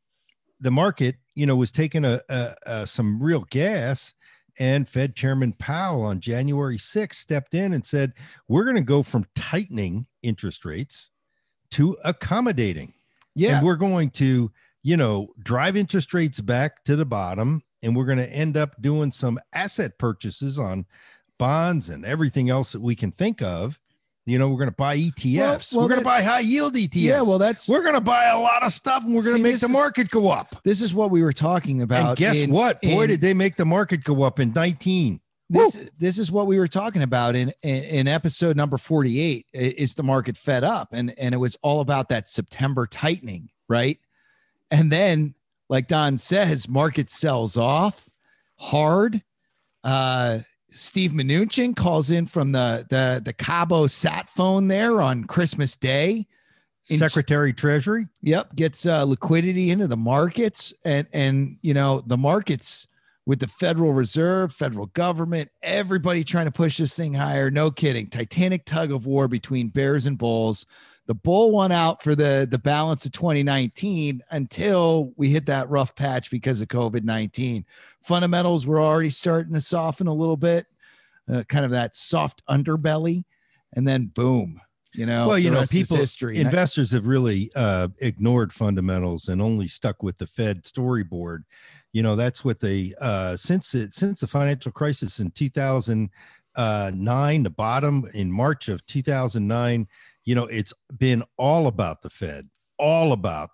the 0.61 0.71
market, 0.71 1.17
you 1.35 1.47
know, 1.47 1.55
was 1.57 1.71
taking 1.71 2.05
a, 2.05 2.21
a, 2.29 2.55
a 2.67 2.87
some 2.87 3.23
real 3.23 3.45
gas, 3.50 4.12
and 4.59 4.88
Fed 4.88 5.15
Chairman 5.15 5.53
Powell 5.53 6.03
on 6.03 6.19
January 6.19 6.79
6th 6.79 7.15
stepped 7.15 7.55
in 7.55 7.73
and 7.73 7.87
said, 7.87 8.15
"We're 8.49 8.65
going 8.65 8.75
to 8.77 8.83
go 8.83 9.05
from 9.05 9.25
tightening 9.37 10.07
interest 10.23 10.65
rates 10.65 11.12
to 11.72 11.96
accommodating, 12.04 12.94
Yeah. 13.34 13.58
and 13.58 13.66
we're 13.66 13.76
going 13.76 14.10
to, 14.10 14.50
you 14.82 14.96
know, 14.96 15.28
drive 15.42 15.76
interest 15.76 16.12
rates 16.14 16.40
back 16.40 16.84
to 16.84 16.96
the 16.96 17.06
bottom, 17.06 17.62
and 17.82 17.94
we're 17.96 18.06
going 18.06 18.18
to 18.18 18.32
end 18.32 18.56
up 18.56 18.80
doing 18.80 19.10
some 19.10 19.38
asset 19.52 19.98
purchases 19.98 20.58
on 20.58 20.87
bonds 21.38 21.90
and 21.90 22.04
everything 22.04 22.50
else 22.50 22.72
that 22.72 22.80
we 22.80 22.94
can 22.96 23.10
think 23.10 23.42
of." 23.42 23.78
You 24.26 24.38
know, 24.38 24.50
we're 24.50 24.58
going 24.58 24.68
to 24.68 24.76
buy 24.76 24.98
ETFs. 24.98 25.72
well, 25.72 25.84
we're 25.84 25.88
going 25.88 26.00
to 26.00 26.04
buy 26.04 26.20
high 26.22 26.40
yield 26.40 26.75
ETFs. 26.75 26.94
Yeah. 26.96 27.22
Well, 27.22 27.38
that's 27.38 27.66
We're 27.66 27.82
going 27.82 27.94
to 27.94 28.00
buy 28.02 28.26
a 28.26 28.38
lot 28.38 28.62
of 28.62 28.72
stuff 28.75 29.02
and 29.02 29.14
we're 29.14 29.22
going 29.22 29.38
to 29.38 29.42
make 29.42 29.58
the 29.58 29.64
is- 29.66 29.72
market 29.72 30.10
go 30.10 30.28
up. 30.30 30.54
this 30.64 30.82
is 30.82 30.92
what 30.94 31.10
we 31.10 31.22
were 31.22 31.32
talking 31.32 31.80
about. 31.80 32.08
And 32.10 32.16
guess 32.18 32.37
in- 32.37 32.50
what? 32.50 32.82
Boy, 32.82 33.04
in- 33.04 33.08
did 33.08 33.20
they 33.22 33.32
make 33.32 33.56
the 33.56 33.64
market 33.64 34.04
go 34.04 34.22
up 34.25 34.38
in 34.38 34.52
19. 34.52 35.18
This 35.50 35.90
this 35.99 36.19
is 36.19 36.31
what 36.31 36.47
we 36.47 36.59
were 36.59 36.69
talking 36.69 37.02
about 37.02 37.35
in, 37.35 37.52
in 37.62 37.85
in 37.85 38.09
episode 38.09 38.57
number 38.57 38.76
48 38.76 39.47
is 39.52 39.95
the 39.95 40.02
market 40.02 40.37
fed 40.37 40.64
up 40.64 40.93
and 40.93 41.14
and 41.19 41.35
it 41.35 41.38
was 41.38 41.57
all 41.62 41.81
about 41.81 42.09
that 42.11 42.28
september 42.28 42.87
tightening 42.87 43.50
right? 43.69 43.99
And 44.71 44.90
then 44.90 45.35
like 45.69 45.87
don 45.88 46.19
says 46.19 46.69
market 46.69 47.11
sells 47.11 47.57
off 47.57 48.09
hard. 48.57 49.23
Uh 49.85 50.40
steve 50.71 51.12
Mnuchin 51.12 51.75
calls 51.75 52.11
in 52.11 52.26
from 52.26 52.52
the 52.52 52.87
the 52.90 53.23
the 53.25 53.33
cabo 53.33 53.87
sat 53.87 54.28
phone 54.28 54.69
there 54.69 55.00
on 55.00 55.25
christmas 55.25 55.76
day. 55.76 56.26
In- 56.90 56.99
Secretary 56.99 57.52
Treasury. 57.52 58.09
Yep, 58.23 58.57
gets 58.57 58.87
uh, 58.87 59.05
liquidity 59.05 59.69
into 59.71 59.87
the 59.87 59.97
markets, 59.97 60.73
and 60.87 61.07
and 61.12 61.59
you 61.61 61.75
know 61.75 62.02
the 62.07 62.17
markets 62.17 62.88
with 63.28 63.40
the 63.40 63.47
Federal 63.47 63.92
Reserve, 63.92 64.54
federal 64.54 64.87
government, 64.87 65.50
everybody 65.62 66.25
trying 66.25 66.47
to 66.47 66.50
push 66.50 66.78
this 66.78 66.97
thing 66.97 67.12
higher. 67.12 67.50
No 67.50 67.70
kidding, 67.70 68.08
Titanic 68.08 68.64
tug 68.64 68.90
of 68.90 69.04
war 69.04 69.28
between 69.28 69.68
bears 69.68 70.06
and 70.06 70.16
bulls. 70.16 70.64
The 71.06 71.14
bull 71.14 71.50
won 71.50 71.70
out 71.70 72.02
for 72.02 72.14
the 72.14 72.49
the 72.50 72.58
balance 72.58 73.04
of 73.04 73.12
2019 73.12 74.23
until 74.30 75.12
we 75.18 75.28
hit 75.28 75.44
that 75.44 75.68
rough 75.68 75.94
patch 75.94 76.30
because 76.30 76.62
of 76.62 76.68
COVID 76.68 77.04
19. 77.04 77.66
Fundamentals 78.00 78.66
were 78.66 78.80
already 78.80 79.11
starting 79.11 79.52
to 79.52 79.61
soften 79.61 80.06
a 80.06 80.14
little 80.14 80.38
bit, 80.38 80.66
uh, 81.30 81.42
kind 81.50 81.66
of 81.66 81.70
that 81.73 81.94
soft 81.94 82.42
underbelly, 82.49 83.25
and 83.75 83.87
then 83.87 84.06
boom. 84.06 84.58
You 84.94 85.04
know, 85.04 85.28
well, 85.28 85.38
you 85.38 85.50
know, 85.50 85.64
people, 85.70 85.99
history. 85.99 86.38
Investors 86.38 86.92
have 86.92 87.06
really 87.06 87.50
uh, 87.54 87.88
ignored 88.00 88.54
fundamentals 88.54 89.28
and 89.28 89.42
only 89.42 89.68
stuck 89.68 90.02
with 90.02 90.16
the 90.16 90.26
Fed 90.26 90.64
storyboard. 90.64 91.44
You 91.92 92.02
know, 92.02 92.16
that's 92.16 92.45
what 92.45 92.61
they 92.61 92.92
uh, 93.00 93.37
since 93.37 93.75
it 93.75 93.95
since 93.95 94.21
the 94.21 94.26
financial 94.26 94.73
crisis 94.73 95.21
in 95.21 95.30
2009, 95.30 97.42
the 97.42 97.50
bottom 97.50 98.04
in 98.14 98.30
March 98.30 98.68
of 98.68 98.85
2009. 98.87 99.88
You 100.25 100.35
know, 100.35 100.47
it's 100.47 100.73
been 100.99 101.23
all 101.38 101.66
about 101.66 102.02
the 102.02 102.11
Fed, 102.11 102.49
all 102.78 103.12
about 103.12 103.50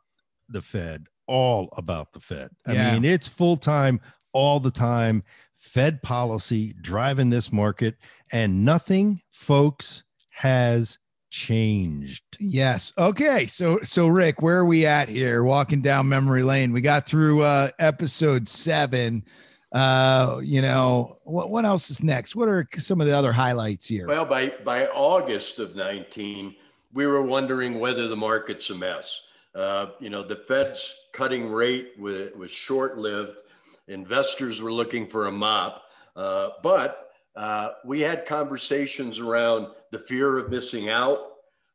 the 0.48 0.62
Fed, 0.62 1.06
all 1.26 1.68
about 1.76 2.12
the 2.12 2.20
Fed. 2.20 2.50
I 2.66 2.72
Yeah. 2.72 2.92
mean, 2.94 3.04
it's 3.04 3.28
full 3.28 3.56
time, 3.56 4.00
all 4.32 4.58
the 4.60 4.70
time. 4.72 5.22
Fed 5.54 6.02
policy 6.02 6.74
driving 6.80 7.30
this 7.30 7.52
market, 7.52 7.96
and 8.32 8.64
nothing, 8.64 9.22
folks, 9.30 10.04
has 10.32 10.98
changed. 11.34 12.22
Yes. 12.38 12.92
Okay. 12.96 13.46
So 13.46 13.80
so 13.82 14.06
Rick, 14.06 14.40
where 14.40 14.58
are 14.58 14.64
we 14.64 14.86
at 14.86 15.08
here? 15.08 15.42
Walking 15.42 15.82
down 15.82 16.08
memory 16.08 16.44
lane. 16.44 16.72
We 16.72 16.80
got 16.80 17.06
through 17.06 17.42
uh 17.42 17.70
episode 17.78 18.46
seven. 18.48 19.24
Uh, 19.72 20.40
you 20.44 20.62
know, 20.62 21.18
what 21.24 21.50
what 21.50 21.64
else 21.64 21.90
is 21.90 22.04
next? 22.04 22.36
What 22.36 22.48
are 22.48 22.68
some 22.76 23.00
of 23.00 23.08
the 23.08 23.16
other 23.16 23.32
highlights 23.32 23.88
here? 23.88 24.06
Well, 24.06 24.24
by, 24.24 24.54
by 24.64 24.86
August 24.86 25.58
of 25.58 25.74
19, 25.74 26.54
we 26.92 27.08
were 27.08 27.22
wondering 27.22 27.80
whether 27.80 28.06
the 28.06 28.16
market's 28.16 28.70
a 28.70 28.76
mess. 28.76 29.26
Uh, 29.52 29.86
you 29.98 30.10
know, 30.10 30.22
the 30.22 30.36
Fed's 30.36 30.94
cutting 31.12 31.50
rate 31.50 31.94
was, 31.98 32.30
was 32.36 32.52
short 32.52 32.98
lived. 32.98 33.40
Investors 33.88 34.62
were 34.62 34.72
looking 34.72 35.08
for 35.08 35.26
a 35.26 35.32
mop. 35.32 35.82
Uh, 36.14 36.50
but 36.62 37.03
uh, 37.36 37.70
we 37.84 38.00
had 38.00 38.24
conversations 38.24 39.18
around 39.18 39.68
the 39.90 39.98
fear 39.98 40.38
of 40.38 40.50
missing 40.50 40.88
out, 40.88 41.18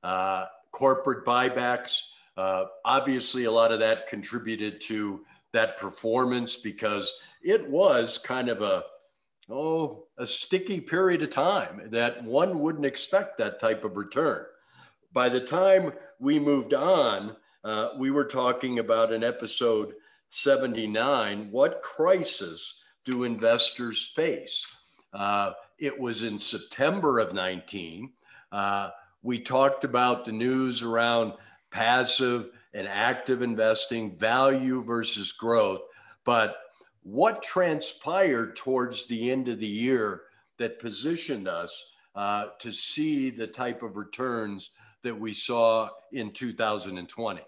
uh, 0.03 0.45
corporate 0.71 1.25
buybacks. 1.25 2.01
Uh, 2.37 2.65
obviously, 2.85 3.45
a 3.45 3.51
lot 3.51 3.71
of 3.71 3.79
that 3.79 4.07
contributed 4.07 4.79
to 4.79 5.21
that 5.51 5.77
performance 5.77 6.55
because 6.55 7.13
it 7.43 7.67
was 7.69 8.17
kind 8.17 8.49
of 8.49 8.61
a 8.61 8.83
oh, 9.49 10.05
a 10.17 10.25
sticky 10.25 10.79
period 10.79 11.21
of 11.23 11.29
time 11.29 11.81
that 11.87 12.23
one 12.23 12.59
wouldn't 12.59 12.85
expect 12.85 13.37
that 13.37 13.59
type 13.59 13.83
of 13.83 13.97
return. 13.97 14.45
By 15.11 15.27
the 15.27 15.41
time 15.41 15.91
we 16.19 16.39
moved 16.39 16.73
on, 16.73 17.35
uh, 17.63 17.89
we 17.97 18.11
were 18.11 18.25
talking 18.25 18.79
about 18.79 19.11
in 19.11 19.23
episode 19.23 19.95
79 20.29 21.49
what 21.51 21.81
crisis 21.81 22.83
do 23.03 23.23
investors 23.23 24.13
face? 24.15 24.65
Uh, 25.13 25.53
it 25.77 25.97
was 25.99 26.23
in 26.23 26.37
September 26.37 27.19
of 27.19 27.33
19. 27.33 28.11
Uh, 28.51 28.89
we 29.21 29.39
talked 29.39 29.83
about 29.83 30.25
the 30.25 30.31
news 30.31 30.83
around 30.83 31.33
passive 31.71 32.49
and 32.73 32.87
active 32.87 33.41
investing, 33.41 34.15
value 34.17 34.83
versus 34.83 35.31
growth. 35.31 35.81
But 36.23 36.55
what 37.03 37.41
transpired 37.41 38.55
towards 38.55 39.07
the 39.07 39.31
end 39.31 39.47
of 39.47 39.59
the 39.59 39.67
year 39.67 40.23
that 40.57 40.79
positioned 40.79 41.47
us 41.47 41.91
uh, 42.15 42.47
to 42.59 42.71
see 42.71 43.29
the 43.29 43.47
type 43.47 43.81
of 43.81 43.97
returns 43.97 44.71
that 45.03 45.17
we 45.17 45.33
saw 45.33 45.89
in 46.11 46.31
2020? 46.31 47.41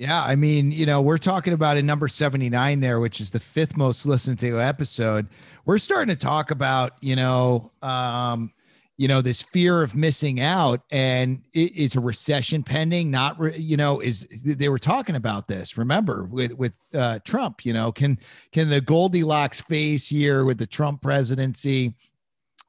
Yeah, 0.00 0.24
I 0.24 0.34
mean, 0.34 0.72
you 0.72 0.86
know, 0.86 1.02
we're 1.02 1.18
talking 1.18 1.52
about 1.52 1.76
in 1.76 1.84
number 1.84 2.08
79 2.08 2.80
there, 2.80 3.00
which 3.00 3.20
is 3.20 3.30
the 3.30 3.38
fifth 3.38 3.76
most 3.76 4.06
listened 4.06 4.38
to 4.38 4.58
episode. 4.58 5.28
We're 5.66 5.76
starting 5.76 6.08
to 6.08 6.18
talk 6.18 6.50
about, 6.50 6.94
you 7.02 7.16
know, 7.16 7.70
um, 7.82 8.50
you 8.96 9.08
know, 9.08 9.20
this 9.20 9.42
fear 9.42 9.82
of 9.82 9.94
missing 9.94 10.40
out 10.40 10.80
and 10.90 11.42
it 11.52 11.76
is 11.76 11.96
a 11.96 12.00
recession 12.00 12.62
pending? 12.62 13.10
Not, 13.10 13.38
re- 13.38 13.58
you 13.58 13.76
know, 13.76 14.00
is 14.00 14.26
they 14.42 14.70
were 14.70 14.78
talking 14.78 15.16
about 15.16 15.48
this, 15.48 15.76
remember, 15.76 16.24
with, 16.24 16.52
with 16.52 16.78
uh, 16.94 17.18
Trump, 17.26 17.66
you 17.66 17.74
know, 17.74 17.92
can, 17.92 18.18
can 18.52 18.70
the 18.70 18.80
Goldilocks 18.80 19.60
phase 19.60 20.08
here 20.08 20.46
with 20.46 20.56
the 20.56 20.66
Trump 20.66 21.02
presidency 21.02 21.92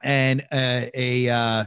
and 0.02 0.42
uh, 0.52 0.82
a, 0.92 1.30
uh, 1.30 1.64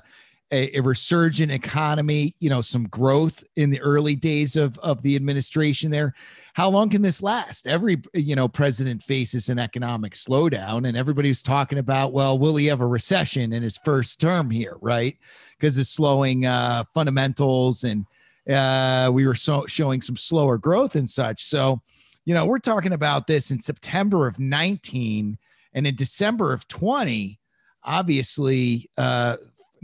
a, 0.56 0.78
a 0.78 0.82
resurgent 0.82 1.52
economy, 1.52 2.34
you 2.40 2.50
know, 2.50 2.62
some 2.62 2.88
growth 2.88 3.44
in 3.58 3.70
the 3.70 3.82
early 3.82 4.16
days 4.16 4.56
of, 4.56 4.78
of 4.80 5.04
the 5.04 5.16
administration 5.16 5.92
there. 5.92 6.14
How 6.54 6.70
long 6.70 6.90
can 6.90 7.02
this 7.02 7.22
last? 7.22 7.68
Every, 7.68 8.02
you 8.14 8.36
know, 8.36 8.48
president 8.48 9.04
faces 9.04 9.50
an 9.50 9.60
economic 9.60 10.14
slowdown 10.14 10.88
and 10.88 10.96
everybody's 10.96 11.42
talking 11.42 11.80
about, 11.80 12.14
well, 12.14 12.40
will 12.40 12.56
he 12.56 12.68
have 12.68 12.80
a 12.80 12.88
recession 12.88 13.52
in 13.52 13.62
his 13.62 13.78
first 13.78 14.22
term 14.22 14.50
here? 14.50 14.78
Right. 14.82 15.18
Because 15.60 15.78
it's 15.78 15.90
slowing 15.90 16.46
uh, 16.46 16.86
fundamentals 16.94 17.84
and 17.84 18.06
uh, 18.50 19.12
we 19.12 19.28
were 19.28 19.36
so 19.36 19.66
showing 19.66 20.00
some 20.00 20.16
slower 20.16 20.58
growth 20.58 20.96
and 20.96 21.10
such. 21.10 21.44
So, 21.44 21.82
you 22.24 22.34
know, 22.34 22.46
we're 22.46 22.60
talking 22.60 22.94
about 22.94 23.28
this 23.28 23.52
in 23.52 23.60
September 23.60 24.26
of 24.26 24.40
19 24.40 25.38
and 25.74 25.88
in 25.88 25.96
December 25.96 26.54
of 26.54 26.68
20, 26.70 27.40
obviously, 27.84 28.90
uh, 28.98 29.36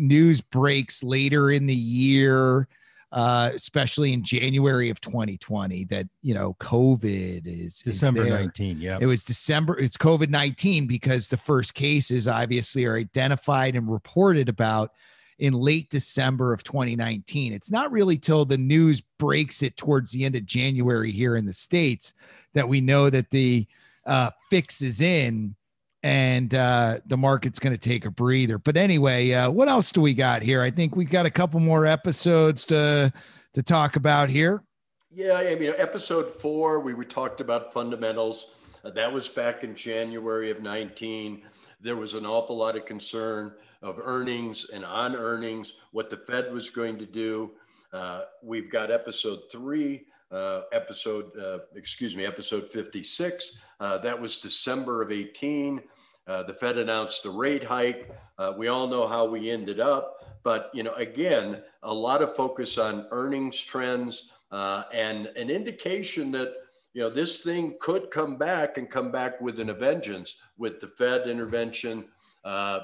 news 0.01 0.41
breaks 0.41 1.03
later 1.03 1.51
in 1.51 1.65
the 1.65 1.75
year 1.75 2.67
uh, 3.12 3.51
especially 3.53 4.13
in 4.13 4.24
January 4.24 4.89
of 4.89 5.01
2020, 5.01 5.86
that 5.86 6.08
you 6.22 6.34
know 6.34 6.55
COVID 6.60 7.46
is 7.46 7.79
December 7.79 8.24
is 8.24 8.29
19. 8.29 8.79
Yeah. 8.79 9.00
It 9.01 9.05
was 9.05 9.24
December. 9.24 9.77
It's 9.77 9.98
COVID 9.98 10.29
19 10.29 10.88
because 10.88 11.27
the 11.27 11.38
first 11.38 11.74
cases 11.74 12.27
obviously 12.27 12.86
are 12.86 12.96
identified 12.96 13.75
and 13.75 13.91
reported 13.91 14.48
about 14.48 14.91
in 15.39 15.53
late 15.53 15.89
December 15.89 16.53
of 16.53 16.63
2019. 16.63 17.51
It's 17.51 17.72
not 17.72 17.91
really 17.91 18.17
till 18.17 18.46
the 18.46 18.58
news 18.58 19.01
breaks 19.20 19.62
it 19.62 19.75
towards 19.75 20.12
the 20.12 20.24
end 20.24 20.36
of 20.36 20.46
January 20.46 21.12
here 21.12 21.36
in 21.36 21.46
the 21.46 21.53
States 21.53 22.13
that 22.53 22.70
we 22.70 22.79
know 22.79 23.10
that 23.10 23.29
the 23.31 23.67
uh, 24.05 24.31
fix 24.50 24.81
is 24.81 25.01
in 25.01 25.55
and 26.03 26.53
uh, 26.55 27.00
the 27.05 27.17
market's 27.17 27.60
going 27.60 27.75
to 27.75 27.79
take 27.79 28.05
a 28.05 28.12
breather. 28.12 28.58
But 28.58 28.77
anyway, 28.77 29.31
uh, 29.31 29.50
what 29.51 29.67
else 29.67 29.91
do 29.91 30.01
we 30.01 30.13
got 30.13 30.41
here? 30.41 30.62
I 30.62 30.72
think 30.72 30.96
we've 30.96 31.10
got 31.10 31.25
a 31.25 31.31
couple 31.31 31.60
more 31.60 31.86
episodes 31.86 32.65
to 32.67 33.13
to 33.53 33.63
talk 33.63 33.96
about 33.98 34.29
here. 34.29 34.63
Yeah, 35.10 35.34
I 35.34 35.55
mean, 35.55 35.74
episode 35.77 36.34
four, 36.34 36.79
we, 36.79 36.93
we 36.93 37.05
talked 37.05 37.41
about 37.41 37.74
fundamentals. 37.74 38.53
Uh, 38.86 38.91
that 38.91 39.12
was 39.12 39.27
back 39.27 39.65
in 39.65 39.75
January 39.75 40.50
of 40.50 40.62
19. 40.62 41.41
There 41.81 41.98
was 41.98 42.13
an 42.13 42.25
awful 42.25 42.55
lot 42.55 42.77
of 42.77 42.86
concern 42.86 43.53
of 43.81 44.00
earnings 44.01 44.70
and 44.70 44.86
on 44.86 45.15
earnings, 45.15 45.74
what 45.91 46.10
the 46.10 46.15
Fed 46.15 46.53
was 46.53 46.70
going 46.70 46.98
to 47.00 47.05
do. 47.05 47.51
Uh, 47.91 48.22
we've 48.41 48.72
got 48.72 48.89
episode 48.89 49.41
three, 49.51 50.05
uh, 50.31 50.61
episode, 50.71 51.38
uh, 51.38 51.59
excuse 51.75 52.15
me, 52.15 52.25
episode 52.25 52.69
56. 52.69 53.57
Uh, 53.79 53.97
that 53.97 54.19
was 54.19 54.38
December 54.38 55.01
of 55.01 55.11
18. 55.11 55.81
Uh, 56.27 56.43
the 56.43 56.53
Fed 56.53 56.77
announced 56.77 57.23
the 57.23 57.29
rate 57.29 57.63
hike. 57.63 58.09
Uh, 58.38 58.53
we 58.57 58.67
all 58.67 58.88
know 58.88 59.07
how 59.07 59.25
we 59.25 59.51
ended 59.51 59.79
up, 59.79 60.39
but 60.43 60.71
you 60.73 60.83
know, 60.83 60.93
again, 60.93 61.61
a 61.83 61.93
lot 61.93 62.21
of 62.21 62.35
focus 62.35 62.77
on 62.77 63.07
earnings 63.11 63.59
trends 63.59 64.31
and 64.51 65.27
an 65.35 65.50
indication 65.50 66.31
that 66.31 66.53
you 66.93 67.01
know 67.01 67.09
this 67.09 67.41
thing 67.41 67.75
could 67.79 68.11
come 68.11 68.38
back 68.38 68.77
and 68.77 68.89
come 68.89 69.11
back 69.11 69.39
with 69.41 69.59
an 69.59 69.75
vengeance 69.77 70.35
with 70.57 70.79
the 70.79 70.88
Fed 70.88 71.27
intervention, 71.27 72.05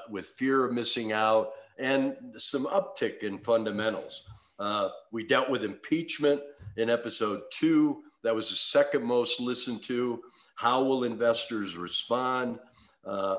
with 0.10 0.34
fear 0.38 0.66
of 0.66 0.74
missing 0.74 1.14
out, 1.14 1.52
and 1.78 2.16
some 2.38 2.66
uptick 2.68 3.24
in 3.24 3.38
fundamentals. 3.38 4.28
Uh, 4.60 4.90
we 5.12 5.26
dealt 5.26 5.50
with 5.50 5.64
impeachment 5.64 6.42
in 6.78 6.90
episode 6.90 7.42
two. 7.52 8.04
That 8.24 8.36
was 8.36 8.50
the 8.50 8.56
second 8.56 9.04
most 9.04 9.40
listened 9.40 9.84
to. 9.84 10.22
How 10.56 10.84
will 10.84 11.04
investors 11.04 11.78
respond? 11.78 12.60
Uh, 13.06 13.38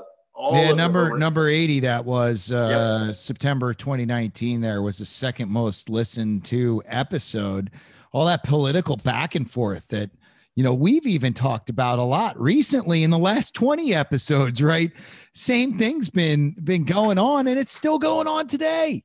yeah, 0.52 0.72
number 0.72 1.18
number 1.18 1.48
80 1.48 1.80
that 1.80 2.04
was 2.04 2.52
uh, 2.52 3.06
yep. 3.08 3.16
September 3.16 3.74
2019 3.74 4.60
there 4.60 4.82
was 4.82 4.98
the 4.98 5.04
second 5.04 5.50
most 5.50 5.90
listened 5.90 6.44
to 6.44 6.80
episode. 6.86 7.72
All 8.12 8.26
that 8.26 8.44
political 8.44 8.96
back 8.96 9.34
and 9.34 9.50
forth 9.50 9.88
that 9.88 10.10
you 10.54 10.62
know 10.62 10.72
we've 10.72 11.06
even 11.06 11.34
talked 11.34 11.70
about 11.70 11.98
a 11.98 12.04
lot 12.04 12.40
recently 12.40 13.02
in 13.02 13.10
the 13.10 13.18
last 13.18 13.52
20 13.54 13.92
episodes, 13.92 14.62
right? 14.62 14.92
Same 15.34 15.72
thing's 15.72 16.08
been 16.08 16.54
been 16.62 16.84
going 16.84 17.18
on 17.18 17.48
and 17.48 17.58
it's 17.58 17.74
still 17.74 17.98
going 17.98 18.28
on 18.28 18.46
today 18.46 19.02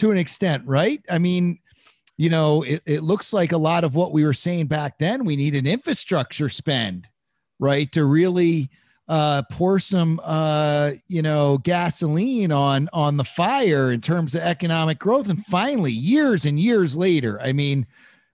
to 0.00 0.10
an 0.10 0.18
extent, 0.18 0.62
right? 0.66 1.02
I 1.10 1.18
mean, 1.18 1.58
you 2.16 2.30
know, 2.30 2.62
it, 2.62 2.82
it 2.86 3.02
looks 3.02 3.32
like 3.32 3.52
a 3.52 3.58
lot 3.58 3.84
of 3.84 3.94
what 3.94 4.12
we 4.12 4.24
were 4.24 4.32
saying 4.34 4.66
back 4.66 4.98
then, 4.98 5.24
we 5.24 5.36
need 5.36 5.54
an 5.54 5.66
infrastructure 5.66 6.48
spend, 6.48 7.06
right? 7.58 7.90
To 7.92 8.04
really 8.06 8.70
uh, 9.08 9.42
pour 9.50 9.78
some, 9.78 10.18
uh, 10.24 10.92
you 11.06 11.20
know, 11.20 11.58
gasoline 11.58 12.50
on 12.50 12.88
on 12.92 13.18
the 13.18 13.24
fire 13.24 13.92
in 13.92 14.00
terms 14.00 14.34
of 14.34 14.40
economic 14.40 14.98
growth. 14.98 15.28
And 15.28 15.44
finally, 15.44 15.92
years 15.92 16.46
and 16.46 16.58
years 16.58 16.96
later, 16.96 17.38
I 17.42 17.52
mean, 17.52 17.86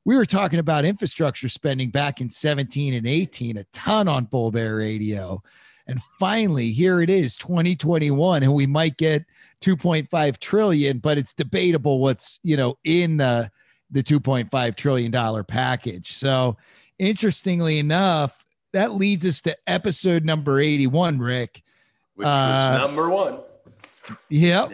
we 0.05 0.15
were 0.15 0.27
talking 0.27 0.61
about 0.61 0.85
infrastructure 0.85 1.49
spending 1.49 1.91
back 1.91 2.21
in 2.21 2.31
17 2.31 2.95
and 2.95 3.07
18, 3.09 3.57
a 3.57 3.65
ton 3.73 4.07
on 4.07 4.27
Bull 4.27 4.53
Bear 4.53 4.77
Radio. 4.77 5.43
And 5.89 6.01
finally, 6.21 6.71
here 6.71 7.01
it 7.01 7.11
is, 7.11 7.37
2021, 7.37 8.45
and 8.45 8.55
we 8.55 8.67
might 8.67 8.97
get 8.97 9.25
2.5 9.61 10.39
trillion, 10.39 10.99
but 10.99 11.19
it's 11.19 11.33
debatable 11.33 12.01
what's 12.01 12.41
you 12.43 12.57
know 12.57 12.79
in 12.85 13.17
the 13.17 13.51
the 13.91 14.03
2.5 14.03 14.75
trillion 14.75 15.11
dollar 15.11 15.43
package. 15.45 16.13
So, 16.13 16.57
interestingly 16.99 17.79
enough, 17.79 18.45
that 18.73 18.93
leads 18.93 19.25
us 19.25 19.41
to 19.43 19.57
episode 19.67 20.25
number 20.25 20.59
81, 20.59 21.19
Rick. 21.19 21.63
Which 22.15 22.27
uh, 22.27 22.79
number 22.79 23.09
one. 23.09 23.39
Yep. 24.29 24.73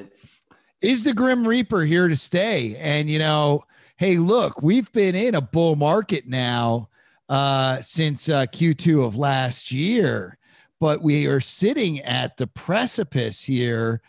Is 0.81 1.05
the 1.05 1.15
Grim 1.15 1.47
Reaper 1.47 1.83
here 1.83 2.09
to 2.09 2.17
stay? 2.17 2.77
And 2.77 3.09
you 3.09 3.19
know, 3.19 3.65
hey, 3.97 4.17
look, 4.17 4.63
we've 4.63 4.91
been 4.93 5.15
in 5.15 5.35
a 5.35 5.41
bull 5.41 5.77
market 5.77 6.27
now 6.27 6.89
uh, 7.29 7.81
since 7.81 8.29
uh, 8.29 8.47
Q2 8.47 9.05
of 9.07 9.17
last 9.17 9.71
year, 9.71 10.39
but 10.81 11.03
we 11.03 11.27
are 11.27 11.41
sitting 11.41 12.01
at 12.01 12.37
the 12.37 12.47
precipice 12.47 13.45
here 13.45 14.03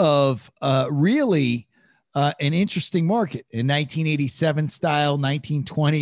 of 0.00 0.50
uh, 0.62 0.86
really 0.90 1.68
uh, 2.14 2.32
an 2.40 2.54
interesting 2.54 3.06
market 3.06 3.44
in 3.50 3.68
1987 3.68 4.66
style, 4.66 5.12
1920, 5.12 5.98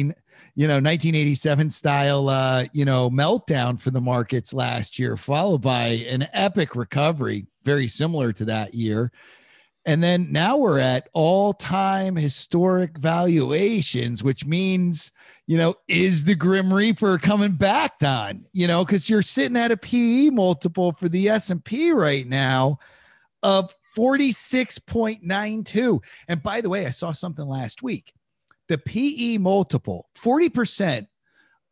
you 0.55 0.69
know, 0.69 0.75
1987 0.75 1.69
style, 1.69 2.29
uh, 2.29 2.65
you 2.73 2.85
know, 2.85 3.11
meltdown 3.11 3.79
for 3.79 3.91
the 3.91 4.01
markets 4.01 4.55
last 4.55 5.01
year, 5.01 5.17
followed 5.17 5.63
by 5.63 5.87
an 6.09 6.29
epic 6.33 6.77
recovery, 6.77 7.47
very 7.65 7.89
similar 7.89 8.33
to 8.33 8.45
that 8.45 8.73
year. 8.73 9.11
And 9.85 10.01
then 10.01 10.31
now 10.31 10.57
we're 10.57 10.79
at 10.79 11.09
all 11.13 11.53
time 11.53 12.15
historic 12.15 12.99
valuations, 12.99 14.23
which 14.23 14.47
means, 14.47 15.11
you 15.49 15.59
know, 15.59 15.75
is 15.89 16.25
the 16.25 16.37
Grim 16.37 16.73
Reaper 16.73 17.19
coming 17.19 17.53
back, 17.53 17.99
Don? 17.99 18.45
You 18.53 18.69
know, 18.69 18.85
because 18.85 19.11
you're 19.11 19.23
sitting 19.23 19.57
at 19.57 19.73
a 19.73 19.77
PE 19.77 20.29
multiple 20.29 20.93
for 20.93 21.09
the 21.09 21.29
S&P 21.31 21.91
right 21.91 22.27
now 22.27 22.79
of 23.43 23.75
46.92. 23.99 26.01
And 26.29 26.43
by 26.43 26.61
the 26.61 26.69
way, 26.69 26.87
I 26.87 26.91
saw 26.91 27.11
something 27.11 27.47
last 27.47 27.83
week. 27.83 28.13
The 28.69 28.79
PE 28.79 29.39
multiple, 29.39 30.09
40% 30.17 31.09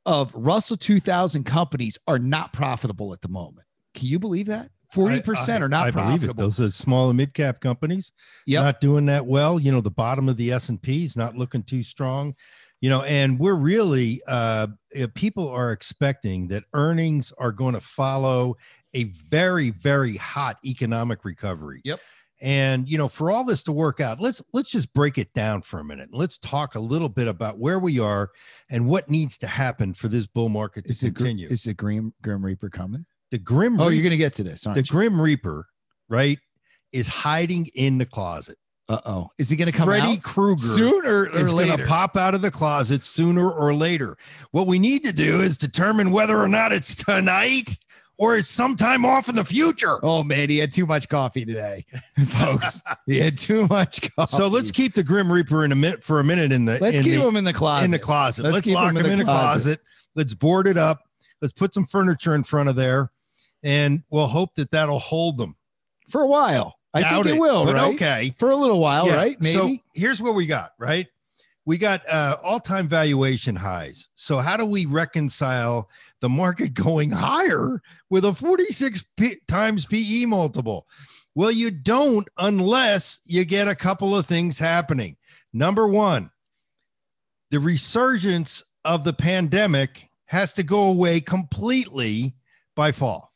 of 0.07 0.35
Russell 0.35 0.77
2000 0.77 1.45
companies 1.45 1.99
are 2.09 2.19
not 2.19 2.53
profitable 2.53 3.13
at 3.13 3.21
the 3.21 3.29
moment. 3.29 3.67
Can 3.95 4.09
you 4.09 4.19
believe 4.19 4.47
that? 4.47 4.71
40% 4.95 5.49
I, 5.49 5.53
I, 5.53 5.61
are 5.61 5.69
not 5.69 5.87
I 5.87 5.91
profitable. 5.91 6.19
Believe 6.19 6.31
it. 6.31 6.37
Those 6.37 6.61
are 6.61 6.71
small 6.71 7.11
and 7.11 7.17
mid 7.17 7.35
cap 7.35 7.61
companies 7.61 8.13
yep. 8.47 8.65
not 8.65 8.81
doing 8.81 9.07
that 9.07 9.27
well. 9.27 9.59
You 9.59 9.73
know, 9.73 9.81
the 9.81 9.91
bottom 9.91 10.29
of 10.29 10.37
the 10.37 10.53
S&P 10.53 11.05
is 11.05 11.17
not 11.17 11.37
looking 11.37 11.63
too 11.63 11.83
strong. 11.83 12.35
You 12.81 12.91
know, 12.91 13.03
and 13.03 13.39
we're 13.39 13.55
really 13.55 14.21
uh 14.29 14.69
people 15.15 15.49
are 15.49 15.73
expecting 15.73 16.47
that 16.49 16.65
earnings 16.75 17.33
are 17.39 17.51
going 17.51 17.73
to 17.73 17.81
follow 17.81 18.57
a 18.93 19.05
very 19.05 19.71
very 19.71 20.17
hot 20.17 20.59
economic 20.65 21.25
recovery. 21.25 21.81
Yep. 21.85 22.01
And 22.43 22.89
you 22.89 22.99
know, 22.99 23.09
for 23.09 23.31
all 23.31 23.45
this 23.45 23.63
to 23.65 23.73
work 23.73 24.01
out, 24.01 24.21
let's 24.21 24.43
let's 24.53 24.71
just 24.71 24.93
break 24.93 25.17
it 25.17 25.33
down 25.33 25.63
for 25.63 25.81
a 25.81 25.85
minute. 25.85 26.11
Let's 26.13 26.39
talk 26.39 26.75
a 26.75 26.81
little 26.81 27.09
bit 27.09 27.29
about 27.29 27.59
where 27.59 27.79
we 27.79 27.99
are 27.99 28.31
and 28.71 28.87
what 28.87 29.09
needs 29.09 29.39
to 29.39 29.47
happen 29.47 29.95
for 29.95 30.09
this 30.09 30.27
bull 30.27 30.51
market 30.51 30.85
to 30.85 30.91
is 30.91 31.01
continue. 31.01 31.47
It, 31.47 31.53
is 31.53 31.63
the 31.65 31.75
Grim 31.75 32.13
Grim 32.23 32.45
Reaper 32.45 32.69
coming? 32.69 33.07
The 33.31 33.39
Grim. 33.39 33.81
Oh, 33.81 33.85
Reaper, 33.85 33.95
you're 33.95 34.03
going 34.03 34.11
to 34.11 34.17
get 34.19 34.35
to 34.35 34.43
this. 34.43 34.63
the 34.63 34.75
you? 34.77 34.83
Grim 34.83 35.21
Reaper, 35.21 35.67
right, 36.09 36.39
is 36.93 37.09
hiding 37.09 37.69
in 37.75 37.99
the 37.99 38.07
closet. 38.07 38.59
Uh 38.89 39.01
oh. 39.05 39.31
Is 39.39 39.51
he 39.51 39.57
going 39.57 39.71
to 39.71 39.77
come 39.77 39.89
Freddy 39.89 40.17
Krueger 40.19 40.63
sooner 40.63 41.23
or 41.23 41.37
is 41.37 41.53
going 41.53 41.77
to 41.77 41.85
pop 41.87 42.17
out 42.17 42.35
of 42.35 42.43
the 42.43 42.53
closet 42.53 43.05
sooner 43.05 43.51
or 43.51 43.75
later. 43.75 44.17
What 44.53 44.69
we 44.69 44.79
need 44.79 45.03
to 45.05 45.13
do 45.13 45.41
is 45.41 45.59
determine 45.59 46.13
whether 46.13 46.39
or 46.39 46.47
not 46.47 46.73
it's 46.73 46.95
tonight 46.95 47.77
or 48.19 48.37
it's 48.37 48.49
sometime 48.49 49.05
off 49.05 49.29
in 49.29 49.35
the 49.35 49.45
future. 49.45 49.99
Oh 50.03 50.23
man, 50.23 50.49
he 50.49 50.59
had 50.59 50.73
too 50.73 50.87
much 50.87 51.09
coffee 51.09 51.45
today, 51.45 51.85
folks. 52.27 52.83
he 53.07 53.19
had 53.19 53.39
too 53.39 53.67
much 53.69 54.01
coffee. 54.15 54.37
So 54.37 54.49
let's 54.49 54.71
keep 54.71 54.95
the 54.95 55.03
Grim 55.03 55.31
Reaper 55.31 55.65
in 55.65 55.73
a 55.73 55.77
minute 55.77 56.03
for 56.03 56.21
a 56.21 56.25
minute 56.25 56.53
in 56.53 56.65
the. 56.65 56.79
Let's 56.79 56.99
in 56.99 57.05
keep 57.05 57.21
the, 57.21 57.29
him 57.29 57.37
in 57.37 57.45
the 57.45 57.53
closet. 57.53 57.85
In 57.85 57.91
the 57.91 57.99
closet. 57.99 58.43
Let's, 58.45 58.55
let's 58.55 58.69
lock 58.69 58.91
him, 58.91 58.99
in, 58.99 59.07
him 59.07 59.13
in, 59.13 59.19
the 59.19 59.25
closet. 59.25 59.63
closet. 59.63 59.81
Let's 60.15 60.35
board 60.35 60.67
it 60.67 60.79
up. 60.79 61.01
Let's 61.43 61.53
put 61.53 61.75
some 61.75 61.85
furniture 61.85 62.35
in 62.35 62.43
front 62.43 62.69
of 62.69 62.77
there, 62.77 63.11
and 63.63 64.03
we'll 64.11 64.27
hope 64.27 64.55
that 64.55 64.71
that'll 64.71 64.99
hold 64.99 65.37
them 65.37 65.57
for 66.09 66.23
a 66.23 66.27
while. 66.27 66.79
I 66.95 67.03
Doubt 67.03 67.25
think 67.25 67.27
it, 67.27 67.39
it 67.39 67.41
will, 67.41 67.67
but 67.67 67.75
right? 67.75 67.95
Okay, 67.95 68.35
for 68.39 68.51
a 68.51 68.57
little 68.57 68.81
while, 68.81 69.07
yeah. 69.07 69.17
right? 69.17 69.37
Maybe. 69.41 69.59
So 69.59 69.77
here's 69.93 70.23
what 70.23 70.35
we 70.35 70.47
got, 70.47 70.73
right? 70.79 71.07
We 71.67 71.77
got 71.77 72.09
uh, 72.09 72.37
all-time 72.43 72.89
valuation 72.89 73.57
highs. 73.57 74.09
So 74.15 74.39
how 74.39 74.57
do 74.57 74.65
we 74.65 74.87
reconcile 74.87 75.91
the 76.21 76.29
market 76.29 76.73
going 76.75 77.11
higher 77.11 77.83
with 78.09 78.25
a 78.25 78.33
46 78.33 79.05
P- 79.17 79.41
times 79.49 79.85
PE 79.85 80.25
multiple? 80.27 80.87
Well, 81.35 81.51
you 81.51 81.71
don't 81.71 82.27
unless 82.39 83.21
you 83.27 83.45
get 83.45 83.69
a 83.69 83.75
couple 83.75 84.17
of 84.17 84.25
things 84.25 84.59
happening. 84.59 85.17
Number 85.53 85.87
1, 85.87 86.31
the 87.51 87.61
resurgence 87.61 88.65
of 88.85 89.05
the 89.05 89.13
pandemic 89.13 90.09
has 90.27 90.53
to 90.55 90.63
go 90.63 90.85
away 90.87 91.21
completely 91.21 92.35
by 92.75 92.93
fall. 92.93 93.33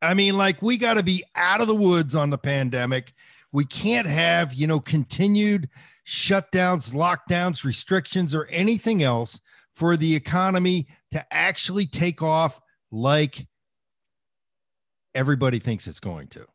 I 0.00 0.14
mean, 0.14 0.36
like 0.36 0.62
we 0.62 0.78
got 0.78 0.94
to 0.94 1.02
be 1.02 1.22
out 1.36 1.60
of 1.60 1.68
the 1.68 1.74
woods 1.74 2.16
on 2.16 2.30
the 2.30 2.38
pandemic. 2.38 3.12
We 3.52 3.66
can't 3.66 4.06
have, 4.06 4.52
you 4.54 4.66
know, 4.66 4.80
continued 4.80 5.68
shutdowns, 6.06 6.92
lockdowns, 6.92 7.64
restrictions, 7.64 8.34
or 8.34 8.46
anything 8.46 9.02
else 9.02 9.40
for 9.74 9.96
the 9.96 10.14
economy 10.14 10.86
to 11.12 11.24
actually 11.32 11.86
take 11.86 12.22
off 12.22 12.60
like 12.90 13.46
everybody 15.14 15.58
thinks 15.58 15.86
it's 15.86 16.00
going 16.00 16.28
to, 16.28 16.46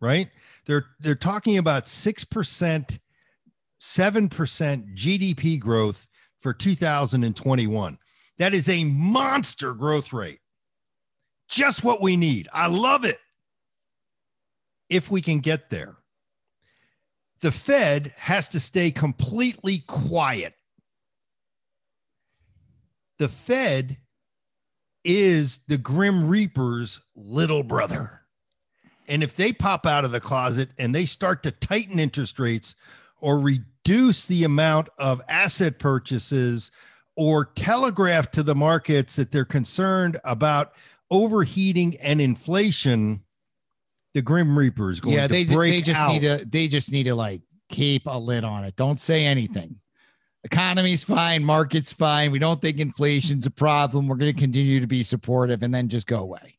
right? 0.00 0.28
They're 0.66 0.86
they're 1.00 1.14
talking 1.14 1.58
about 1.58 1.86
6%, 1.86 2.98
7% 3.80 4.96
GDP 4.96 5.58
growth 5.58 6.06
for 6.38 6.52
2021. 6.52 7.98
That 8.38 8.54
is 8.54 8.68
a 8.68 8.84
monster 8.84 9.74
growth 9.74 10.12
rate. 10.12 10.40
Just 11.48 11.84
what 11.84 12.00
we 12.00 12.16
need. 12.16 12.48
I 12.52 12.66
love 12.68 13.04
it. 13.04 13.18
If 14.88 15.10
we 15.10 15.20
can 15.20 15.38
get 15.38 15.70
there. 15.70 15.96
The 17.42 17.52
Fed 17.52 18.12
has 18.16 18.48
to 18.50 18.60
stay 18.60 18.90
completely 18.92 19.80
quiet. 19.80 20.54
The 23.18 23.28
Fed 23.28 23.98
is 25.04 25.60
the 25.66 25.78
Grim 25.78 26.28
Reaper's 26.28 27.00
little 27.16 27.64
brother. 27.64 28.22
And 29.08 29.24
if 29.24 29.34
they 29.34 29.52
pop 29.52 29.86
out 29.86 30.04
of 30.04 30.12
the 30.12 30.20
closet 30.20 30.70
and 30.78 30.94
they 30.94 31.04
start 31.04 31.42
to 31.42 31.50
tighten 31.50 31.98
interest 31.98 32.38
rates 32.38 32.76
or 33.20 33.40
reduce 33.40 34.26
the 34.26 34.44
amount 34.44 34.88
of 34.98 35.20
asset 35.28 35.80
purchases 35.80 36.70
or 37.16 37.46
telegraph 37.46 38.30
to 38.30 38.44
the 38.44 38.54
markets 38.54 39.16
that 39.16 39.32
they're 39.32 39.44
concerned 39.44 40.18
about 40.24 40.72
overheating 41.10 41.96
and 42.00 42.20
inflation, 42.20 43.22
the 44.14 44.22
Grim 44.22 44.56
Reaper 44.58 44.90
is 44.90 45.00
going 45.00 45.16
yeah, 45.16 45.26
to 45.26 45.32
they, 45.32 45.44
ju- 45.44 45.54
break 45.54 45.72
they 45.72 45.82
just 45.82 46.00
out. 46.00 46.12
need 46.12 46.20
to 46.20 46.44
they 46.44 46.68
just 46.68 46.92
need 46.92 47.04
to 47.04 47.14
like 47.14 47.42
keep 47.68 48.06
a 48.06 48.18
lid 48.18 48.44
on 48.44 48.64
it. 48.64 48.76
Don't 48.76 49.00
say 49.00 49.24
anything. 49.24 49.76
Economy's 50.44 51.04
fine, 51.04 51.44
market's 51.44 51.92
fine. 51.92 52.32
We 52.32 52.40
don't 52.40 52.60
think 52.60 52.78
inflation's 52.78 53.46
a 53.46 53.50
problem. 53.50 54.08
We're 54.08 54.16
going 54.16 54.34
to 54.34 54.40
continue 54.40 54.80
to 54.80 54.88
be 54.88 55.04
supportive 55.04 55.62
and 55.62 55.72
then 55.72 55.88
just 55.88 56.06
go 56.06 56.18
away. 56.18 56.58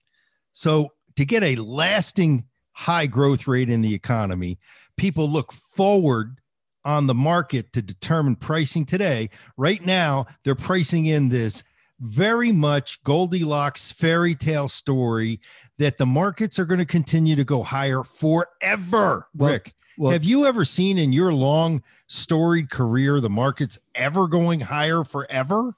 So 0.54 0.94
to 1.18 1.26
get 1.26 1.44
a 1.44 1.56
lasting 1.58 2.46
high 2.72 3.08
growth 3.08 3.46
rate 3.46 3.70
in 3.70 3.82
the 3.82 3.94
economy, 3.94 4.58
people 4.98 5.30
look 5.30 5.52
forward 5.52 6.40
on 6.86 7.08
the 7.08 7.14
market 7.14 7.74
to 7.74 7.82
determine 7.82 8.36
pricing 8.36 8.86
today. 8.86 9.30
Right 9.58 9.86
now, 9.86 10.26
they're 10.44 10.56
pricing 10.56 11.06
in 11.06 11.30
this 11.30 11.64
very 12.04 12.52
much 12.52 13.02
Goldilocks 13.04 13.92
fairy 13.92 14.36
tale 14.36 14.68
story 14.68 15.40
that 15.78 15.98
the 15.98 16.06
markets 16.06 16.60
are 16.60 16.66
going 16.66 16.80
to 16.80 16.86
continue 16.86 17.36
to 17.36 17.46
go 17.46 17.64
higher 17.64 18.04
forever. 18.04 19.28
Well- 19.34 19.52
Rick, 19.52 19.74
well- 19.98 20.12
have 20.12 20.24
you 20.24 20.46
ever 20.46 20.66
seen 20.66 20.98
in 20.98 21.14
your 21.14 21.34
long 21.34 21.82
storied 22.08 22.70
career 22.70 23.20
the 23.22 23.30
markets 23.30 23.80
ever 23.96 24.28
going 24.28 24.60
higher 24.60 25.04
forever? 25.04 25.76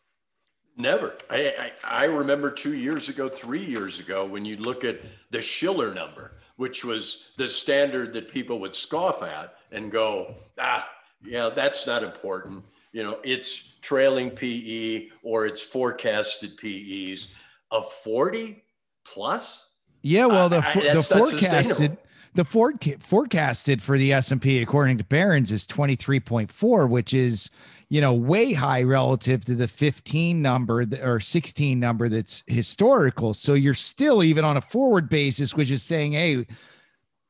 Never. 0.77 1.13
I, 1.29 1.71
I, 1.85 2.01
I 2.01 2.03
remember 2.05 2.49
two 2.51 2.73
years 2.73 3.07
ago, 3.07 3.29
three 3.29 3.63
years 3.63 3.99
ago, 4.01 4.25
when 4.25 4.43
you 4.43 4.57
look 4.57 4.83
at 4.83 4.99
the 5.31 5.41
Shiller 5.41 5.93
number, 5.93 6.33
which 6.57 6.83
was 6.83 7.31
the 7.37 7.47
standard 7.47 8.11
that 8.13 8.29
people 8.29 8.59
would 8.59 8.75
scoff 8.75 9.23
at 9.23 9.55
and 9.71 9.91
go, 9.91 10.35
ah, 10.57 10.89
yeah, 11.23 11.49
that's 11.49 11.87
not 11.87 12.03
important. 12.03 12.63
You 12.95 13.03
know, 13.03 13.17
it's 13.25 13.75
trailing 13.81 14.31
PE 14.31 15.09
or 15.21 15.45
it's 15.45 15.61
forecasted 15.61 16.55
PEs 16.55 17.27
of 17.69 17.91
40 17.91 18.63
plus. 19.03 19.67
Yeah, 20.01 20.27
well, 20.27 20.47
the 20.47 20.59
I- 20.59 20.71
I- 20.91 20.93
the 20.93 21.03
forecasted 21.03 21.97
the 22.35 22.45
Ford 22.45 22.77
forecasted 23.01 23.81
for 23.81 23.97
the 23.97 24.13
S 24.13 24.31
and 24.31 24.41
P 24.41 24.61
according 24.61 24.97
to 24.99 25.03
Barron's 25.03 25.51
is 25.51 25.67
twenty 25.67 25.95
three 25.95 26.21
point 26.21 26.49
four, 26.49 26.87
which 26.87 27.13
is 27.13 27.49
you 27.89 27.99
know 27.99 28.13
way 28.13 28.53
high 28.53 28.83
relative 28.83 29.43
to 29.43 29.55
the 29.55 29.67
fifteen 29.67 30.41
number 30.41 30.85
th- 30.85 31.01
or 31.01 31.19
sixteen 31.19 31.81
number 31.81 32.07
that's 32.07 32.43
historical. 32.47 33.33
So 33.33 33.55
you're 33.55 33.73
still 33.73 34.23
even 34.23 34.45
on 34.45 34.55
a 34.55 34.61
forward 34.61 35.09
basis, 35.09 35.53
which 35.53 35.69
is 35.71 35.83
saying, 35.83 36.13
hey, 36.13 36.45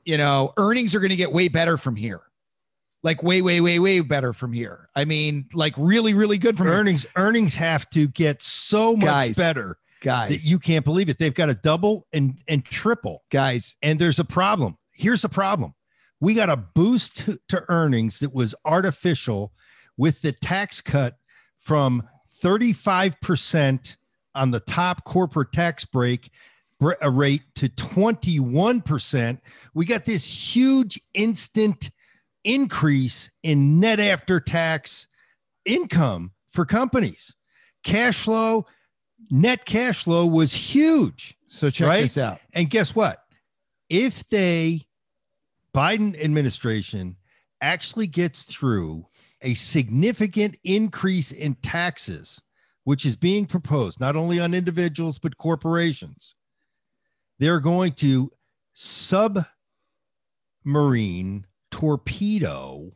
you 0.03 0.17
know, 0.17 0.53
earnings 0.57 0.93
are 0.93 0.99
going 0.99 1.09
to 1.09 1.15
get 1.15 1.31
way 1.31 1.47
better 1.47 1.77
from 1.77 1.95
here. 1.95 2.21
Like 3.05 3.21
way, 3.21 3.43
way, 3.43 3.61
way, 3.61 3.77
way 3.77 3.99
better 3.99 4.33
from 4.33 4.51
here. 4.51 4.89
I 4.95 5.05
mean, 5.05 5.45
like 5.53 5.75
really, 5.77 6.15
really 6.15 6.39
good 6.39 6.57
from 6.57 6.65
here. 6.65 6.75
Earnings 6.75 7.05
earnings 7.15 7.55
have 7.55 7.87
to 7.91 8.07
get 8.07 8.41
so 8.41 8.93
much 8.93 9.05
Guys, 9.05 9.37
better 9.37 9.77
guys. 10.01 10.31
that 10.31 10.49
you 10.49 10.57
can't 10.57 10.83
believe 10.83 11.07
it. 11.07 11.19
They've 11.19 11.31
got 11.33 11.45
to 11.45 11.53
double 11.53 12.07
and 12.11 12.39
and 12.47 12.65
triple. 12.65 13.23
guys, 13.29 13.77
And 13.83 13.99
there's 13.99 14.17
a 14.17 14.25
problem. 14.25 14.75
Here's 14.91 15.21
the 15.21 15.29
problem. 15.29 15.73
We 16.19 16.33
got 16.33 16.49
a 16.49 16.57
boost 16.57 17.17
to, 17.25 17.37
to 17.49 17.63
earnings 17.69 18.19
that 18.21 18.33
was 18.33 18.55
artificial 18.65 19.53
with 19.97 20.23
the 20.23 20.31
tax 20.31 20.81
cut 20.81 21.15
from 21.59 22.01
35% 22.43 23.97
on 24.33 24.51
the 24.51 24.59
top 24.61 25.03
corporate 25.03 25.51
tax 25.51 25.85
break 25.85 26.31
br- 26.79 26.93
uh, 27.03 27.11
rate 27.11 27.43
to 27.55 27.69
21%. 27.69 29.39
We 29.73 29.85
got 29.85 30.05
this 30.05 30.55
huge 30.55 30.99
instant 31.13 31.91
increase 32.45 33.29
in 33.43 33.79
net 33.79 33.99
after 33.99 34.39
tax 34.39 35.07
income 35.65 36.31
for 36.49 36.63
companies. 36.65 37.35
Cash 37.83 38.23
flow, 38.23 38.65
net 39.29 39.65
cash 39.65 40.03
flow 40.03 40.25
was 40.25 40.53
huge. 40.53 41.37
so 41.47 41.69
check 41.69 41.87
Right? 41.87 42.01
this 42.03 42.17
out. 42.17 42.39
And 42.53 42.69
guess 42.69 42.95
what? 42.95 43.17
If 43.89 44.27
they, 44.29 44.81
Biden 45.73 46.17
administration 46.23 47.17
actually 47.61 48.07
gets 48.07 48.43
through 48.43 49.05
a 49.41 49.53
significant 49.53 50.55
increase 50.63 51.31
in 51.31 51.55
taxes, 51.55 52.41
which 52.83 53.05
is 53.05 53.15
being 53.15 53.45
proposed 53.45 53.99
not 53.99 54.15
only 54.15 54.39
on 54.39 54.53
individuals, 54.53 55.19
but 55.19 55.37
corporations, 55.37 56.35
they're 57.39 57.59
going 57.59 57.91
to 57.93 58.31
submarine 60.63 61.45
torpedo 61.75 62.89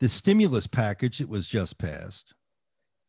the 0.00 0.08
stimulus 0.08 0.66
package 0.66 1.18
that 1.18 1.28
was 1.28 1.46
just 1.46 1.76
passed 1.76 2.34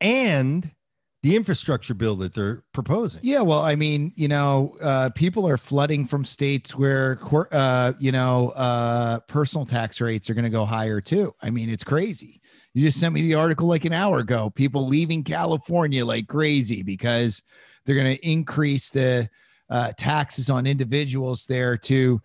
and 0.01 0.75
the 1.23 1.37
infrastructure 1.37 1.93
bill 1.93 2.17
that 2.17 2.33
they're 2.33 2.65
proposing. 2.73 3.21
Yeah, 3.23 3.39
well, 3.39 3.61
I 3.61 3.75
mean, 3.75 4.11
you 4.17 4.27
know, 4.27 4.75
uh, 4.81 5.11
people 5.11 5.47
are 5.47 5.55
flooding 5.55 6.05
from 6.05 6.25
states 6.25 6.75
where, 6.75 7.17
uh, 7.53 7.93
you 7.97 8.11
know, 8.11 8.49
uh, 8.49 9.21
personal 9.21 9.63
tax 9.63 10.01
rates 10.01 10.29
are 10.29 10.33
going 10.33 10.43
to 10.43 10.49
go 10.49 10.65
higher 10.65 10.99
too. 10.99 11.33
I 11.41 11.49
mean, 11.49 11.69
it's 11.69 11.85
crazy. 11.85 12.41
You 12.73 12.81
just 12.81 12.99
sent 12.99 13.13
me 13.13 13.21
the 13.21 13.35
article 13.35 13.69
like 13.69 13.85
an 13.85 13.93
hour 13.93 14.17
ago. 14.17 14.49
People 14.49 14.85
leaving 14.85 15.23
California 15.23 16.05
like 16.05 16.27
crazy 16.27 16.83
because 16.83 17.41
they're 17.85 17.95
going 17.95 18.17
to 18.17 18.27
increase 18.27 18.89
the 18.89 19.29
uh, 19.69 19.93
taxes 19.95 20.49
on 20.49 20.65
individuals 20.65 21.45
there 21.45 21.77
to 21.77 22.21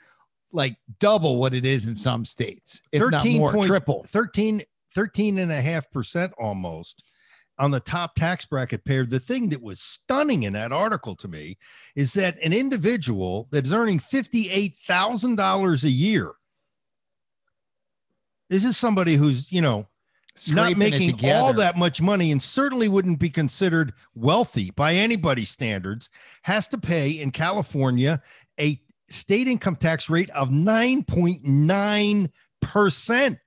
like 0.53 0.77
double 0.99 1.37
what 1.37 1.55
it 1.55 1.65
is 1.65 1.87
in 1.87 1.95
some 1.95 2.25
states, 2.25 2.81
if 2.93 3.01
not 3.01 3.23
13 3.23 3.39
more, 3.39 3.53
point- 3.53 3.67
triple. 3.67 4.05
13, 4.05 4.63
13 4.95 5.39
and 5.39 5.53
a 5.53 5.61
half 5.61 5.91
percent 5.91 6.33
almost 6.39 7.13
on 7.59 7.71
the 7.71 7.81
top 7.81 8.15
tax 8.15 8.45
bracket 8.45 8.85
pair. 8.85 9.05
The 9.05 9.21
thing 9.21 9.49
that 9.51 9.63
was 9.63 9.81
stunning 9.81 10.43
in 10.43 10.53
that 10.55 10.73
article 10.73 11.17
to 11.17 11.29
me 11.29 11.57
is 11.95 12.13
that 12.15 12.39
an 12.43 12.53
individual 12.53 13.49
that 13.51 13.67
is 13.67 13.73
earning 13.73 13.99
$58,000 13.99 15.85
a 15.85 15.91
year. 15.91 16.33
This 18.49 18.65
is 18.65 18.77
somebody 18.77 19.15
who's, 19.15 19.51
you 19.51 19.63
know, 19.63 19.87
not 20.51 20.71
Scraping 20.71 20.71
it 20.71 21.17
making 21.17 21.31
all 21.33 21.55
that 21.55 21.79
much 21.79 22.03
money 22.03 22.31
and 22.31 22.43
certainly 22.43 22.89
wouldn't 22.89 23.19
be 23.19 23.31
considered 23.31 23.95
wealthy 24.15 24.71
by 24.71 24.93
anybody's 24.93 25.49
standards, 25.49 26.11
has 26.43 26.69
to 26.69 26.79
pay 26.79 27.11
in 27.11 27.31
California 27.31 28.21
a 28.61 28.79
state 29.09 29.49
income 29.49 29.77
tax 29.77 30.11
rate 30.11 30.31
of 30.31 30.49
9.9%. 30.49 33.39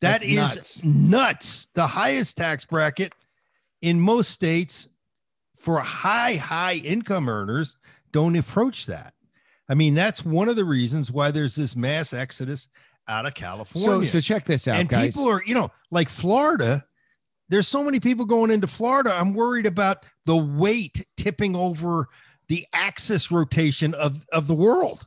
That's 0.00 0.24
is 0.24 0.36
nuts. 0.36 0.84
nuts. 0.84 1.68
The 1.74 1.86
highest 1.86 2.36
tax 2.36 2.64
bracket 2.64 3.12
in 3.82 4.00
most 4.00 4.30
states 4.30 4.88
for 5.56 5.80
high, 5.80 6.34
high 6.34 6.74
income 6.74 7.28
earners 7.28 7.76
don't 8.12 8.36
approach 8.36 8.86
that. 8.86 9.12
I 9.68 9.74
mean, 9.74 9.94
that's 9.94 10.24
one 10.24 10.48
of 10.48 10.56
the 10.56 10.64
reasons 10.64 11.10
why 11.10 11.30
there's 11.32 11.56
this 11.56 11.74
mass 11.74 12.12
exodus 12.12 12.68
out 13.08 13.26
of 13.26 13.32
So, 13.36 13.40
California 13.40 14.06
so 14.06 14.20
check 14.20 14.46
this 14.46 14.68
out, 14.68 14.78
and 14.78 14.88
guys. 14.88 15.16
people 15.16 15.28
are, 15.30 15.42
you 15.44 15.54
know, 15.54 15.70
like 15.90 16.08
Florida. 16.08 16.84
There's 17.50 17.66
so 17.66 17.82
many 17.82 17.98
people 17.98 18.26
going 18.26 18.50
into 18.50 18.66
Florida. 18.66 19.10
I'm 19.12 19.32
worried 19.32 19.64
about 19.66 20.04
the 20.26 20.36
weight 20.36 21.06
tipping 21.16 21.56
over 21.56 22.06
the 22.48 22.66
axis 22.72 23.30
rotation 23.30 23.92
of 23.94 24.24
of 24.32 24.46
the 24.46 24.54
world. 24.54 25.06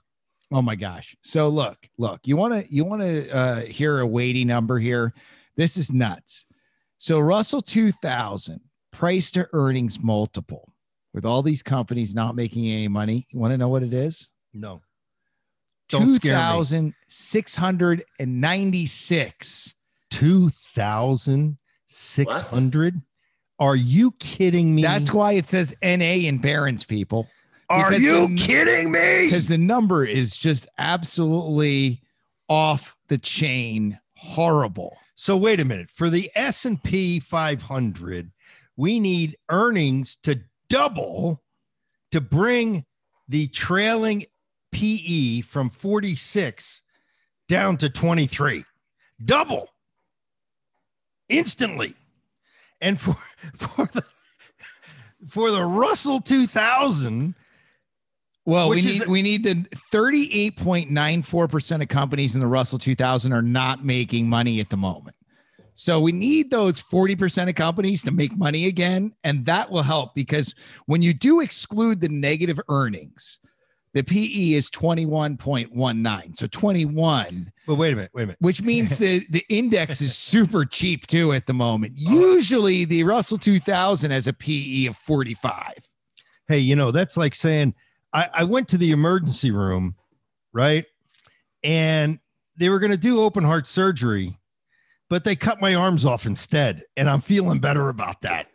Oh 0.52 0.62
my 0.62 0.76
gosh. 0.76 1.16
So 1.24 1.48
look, 1.48 1.78
look, 1.98 2.22
you 2.26 2.36
want 2.38 2.54
to 2.54 2.74
you 2.74 2.84
want 2.86 3.02
to 3.02 3.30
uh 3.36 3.62
hear 3.62 4.00
a 4.00 4.08
weighty 4.08 4.46
number 4.46 4.78
here. 4.80 5.14
This 5.56 5.78
is 5.78 5.92
nuts. 5.92 6.46
So 6.98 7.20
Russell 7.20 7.62
2000 7.62 8.60
price 8.92 9.32
to 9.32 9.48
earnings 9.54 10.00
multiple 10.02 10.72
with 11.14 11.26
all 11.26 11.42
these 11.42 11.64
companies 11.64 12.14
not 12.14 12.36
making 12.36 12.68
any 12.68 12.88
money. 12.88 13.26
You 13.32 13.40
want 13.40 13.54
to 13.54 13.58
know 13.58 13.70
what 13.70 13.84
it 13.84 13.94
is? 13.94 14.30
No, 14.54 14.82
Don't 15.90 16.04
Two 16.04 16.12
scare 16.16 16.34
me. 16.34 16.38
thousand 16.38 16.94
six 17.08 17.56
hundred 17.56 18.04
and 18.20 18.40
ninety-six. 18.42 19.76
2,600? 20.12 23.02
Are 23.62 23.76
you 23.76 24.12
kidding 24.20 24.74
me? 24.74 24.82
That's 24.82 25.14
why 25.14 25.34
it 25.34 25.46
says 25.46 25.76
NA 25.84 26.26
in 26.28 26.40
Barron's, 26.40 26.84
people. 26.84 27.28
Are 27.70 27.94
you 27.94 28.28
the- 28.28 28.36
kidding 28.36 28.92
me? 28.92 29.26
Because 29.26 29.48
the 29.50 29.58
number 29.60 30.04
is 30.04 30.36
just 30.36 30.68
absolutely 30.80 32.02
off 32.50 32.98
the 33.08 33.20
chain, 33.20 34.00
horrible. 34.18 34.98
So 35.14 35.38
wait 35.38 35.60
a 35.60 35.66
minute. 35.66 35.92
For 35.92 36.10
the 36.10 36.32
S&P 36.36 37.20
500, 37.20 38.32
we 38.78 39.00
need 39.00 39.38
earnings 39.50 40.18
to 40.24 40.42
double 40.68 41.44
to 42.10 42.20
bring 42.20 42.84
the 43.30 43.48
trailing 43.48 44.26
PE 44.72 45.42
from 45.42 45.70
46 45.70 46.82
down 47.48 47.78
to 47.78 47.92
23. 47.92 48.66
Double. 49.24 49.70
Instantly. 51.30 51.94
And 52.82 53.00
for 53.00 53.14
for 53.56 53.86
the 53.86 54.04
for 55.28 55.52
the 55.52 55.64
Russell 55.64 56.20
2000, 56.20 57.36
Well, 58.46 58.70
we 58.70 58.78
need 58.78 58.86
is- 59.02 59.08
we 59.08 59.22
need 59.22 59.44
the 59.44 59.54
38.94% 59.94 61.82
of 61.82 61.88
companies 61.88 62.34
in 62.36 62.42
the 62.42 62.48
Russell 62.48 62.80
2000 62.80 63.32
are 63.34 63.42
not 63.42 63.86
making 63.86 64.28
money 64.28 64.60
at 64.60 64.70
the 64.70 64.78
moment. 64.78 65.16
So 65.74 66.00
we 66.02 66.12
need 66.12 66.52
those 66.52 66.82
40% 66.82 67.48
of 67.50 67.56
companies 67.56 68.04
to 68.04 68.12
make 68.12 68.36
money 68.38 68.66
again 68.66 69.14
and 69.24 69.46
that 69.46 69.72
will 69.72 69.84
help 69.84 70.14
because 70.14 70.54
when 70.86 71.02
you 71.02 71.14
do 71.14 71.40
exclude 71.40 72.02
the 72.02 72.10
negative 72.10 72.60
earnings, 72.68 73.40
the 73.94 74.04
PE 74.04 74.54
is 74.54 74.70
21.19. 74.70 76.36
So 76.38 76.48
21, 76.48 77.52
but 77.68 77.76
wait 77.76 77.94
a 77.94 77.96
minute, 77.96 78.12
wait 78.14 78.24
a 78.24 78.26
minute. 78.28 78.38
which 78.40 78.62
means 78.62 78.98
the 78.98 79.26
the 79.30 79.46
index 79.50 80.02
is 80.02 80.18
super 80.18 80.66
cheap 80.66 81.08
too 81.08 81.34
at 81.34 81.46
the 81.48 81.54
moment. 81.54 81.94
Oh, 82.08 82.12
Usually 82.34 82.86
the 82.86 83.04
Russell 83.04 83.38
2000 83.38 84.12
has 84.12 84.28
a 84.28 84.34
PE 84.34 84.86
of 84.88 84.98
45. 84.98 85.74
hey, 86.48 86.60
you 86.60 86.76
know, 86.76 86.92
that's 86.92 87.18
like 87.18 87.36
saying 87.36 87.74
I, 88.14 88.30
I 88.34 88.44
went 88.44 88.68
to 88.70 88.78
the 88.78 88.92
emergency 88.92 89.52
room, 89.52 89.96
right? 90.54 90.86
And 91.64 92.20
they 92.58 92.70
were 92.70 92.80
going 92.80 92.92
to 92.92 92.98
do 92.98 93.22
open 93.22 93.44
heart 93.44 93.68
surgery, 93.68 94.38
but 95.10 95.24
they 95.24 95.36
cut 95.36 95.62
my 95.62 95.76
arms 95.76 96.06
off 96.06 96.26
instead. 96.26 96.84
And 96.98 97.10
I'm 97.10 97.22
feeling 97.22 97.60
better 97.60 97.90
about 97.90 98.22
that. 98.22 98.48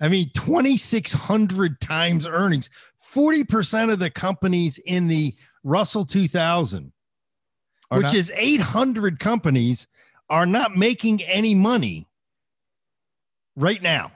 I 0.00 0.08
mean, 0.08 0.30
2,600 0.34 1.80
times 1.80 2.26
earnings, 2.26 2.68
40% 3.14 3.92
of 3.92 3.98
the 3.98 4.10
companies 4.10 4.78
in 4.78 5.08
the 5.08 5.34
Russell 5.64 6.04
2000, 6.04 6.92
Are 7.90 7.98
which 7.98 8.04
not- 8.04 8.14
is 8.14 8.32
800 8.34 9.18
companies, 9.20 9.86
are 10.30 10.46
not 10.46 10.76
making 10.76 11.22
any 11.22 11.54
money 11.54 12.08
right 13.56 13.82
now. 13.82 14.12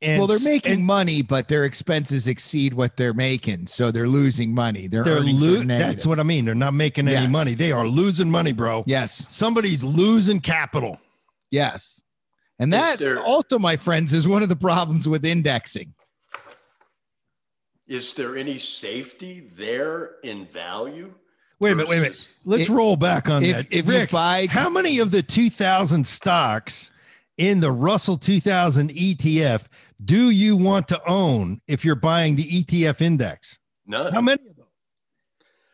And 0.00 0.18
well, 0.18 0.26
they're 0.26 0.40
making 0.40 0.72
and- 0.72 0.84
money, 0.86 1.22
but 1.22 1.46
their 1.46 1.64
expenses 1.64 2.26
exceed 2.26 2.74
what 2.74 2.96
they're 2.96 3.14
making, 3.14 3.68
so 3.68 3.92
they're 3.92 4.08
losing 4.08 4.52
money. 4.52 4.88
Their 4.88 5.04
they're 5.04 5.18
earnings 5.18 5.44
are 5.44 5.58
lo- 5.58 5.64
that's 5.64 6.04
what 6.04 6.18
I 6.18 6.24
mean. 6.24 6.44
They're 6.44 6.54
not 6.56 6.74
making 6.74 7.06
any 7.06 7.22
Yes. 7.22 7.30
money. 7.30 7.54
They 7.54 7.70
are 7.70 7.86
losing 7.86 8.28
money, 8.28 8.52
bro. 8.52 8.82
Yes, 8.86 9.24
Somebody's 9.28 9.84
losing 9.84 10.40
capital. 10.40 10.98
yes, 11.52 12.02
and 12.58 12.72
that 12.72 12.98
there- 12.98 13.22
also, 13.22 13.60
my 13.60 13.76
friends, 13.76 14.12
is 14.12 14.26
one 14.26 14.42
of 14.42 14.48
the 14.48 14.56
problems 14.56 15.08
with 15.08 15.24
indexing. 15.24 15.94
Is 17.92 18.14
there 18.14 18.38
any 18.38 18.56
safety 18.56 19.50
there 19.54 20.12
in 20.22 20.46
value? 20.46 21.12
Wait 21.60 21.72
a 21.72 21.74
minute, 21.74 21.90
wait 21.90 21.98
a 21.98 22.00
minute. 22.00 22.26
Let's 22.46 22.62
If- 22.62 22.70
roll 22.70 22.96
back 22.96 23.28
on 23.28 23.44
If, 23.44 23.54
that. 23.54 23.66
if 23.70 23.84
you 23.84 23.92
Rick, 23.92 24.10
buy, 24.10 24.46
how 24.50 24.70
many 24.70 24.98
of 24.98 25.10
the 25.10 25.22
2000 25.22 26.06
stocks 26.06 26.90
in 27.36 27.60
the 27.60 27.70
Russell 27.70 28.16
2000 28.16 28.88
ETF 28.92 29.66
do 30.02 30.30
you 30.30 30.56
want 30.56 30.88
to 30.88 31.02
own 31.06 31.60
if 31.68 31.84
you're 31.84 31.94
buying 31.94 32.36
the 32.36 32.44
ETF 32.44 33.02
index? 33.02 33.58
None. 33.86 34.10
How 34.10 34.22
many 34.22 34.40
of 34.48 34.56
them? 34.56 34.66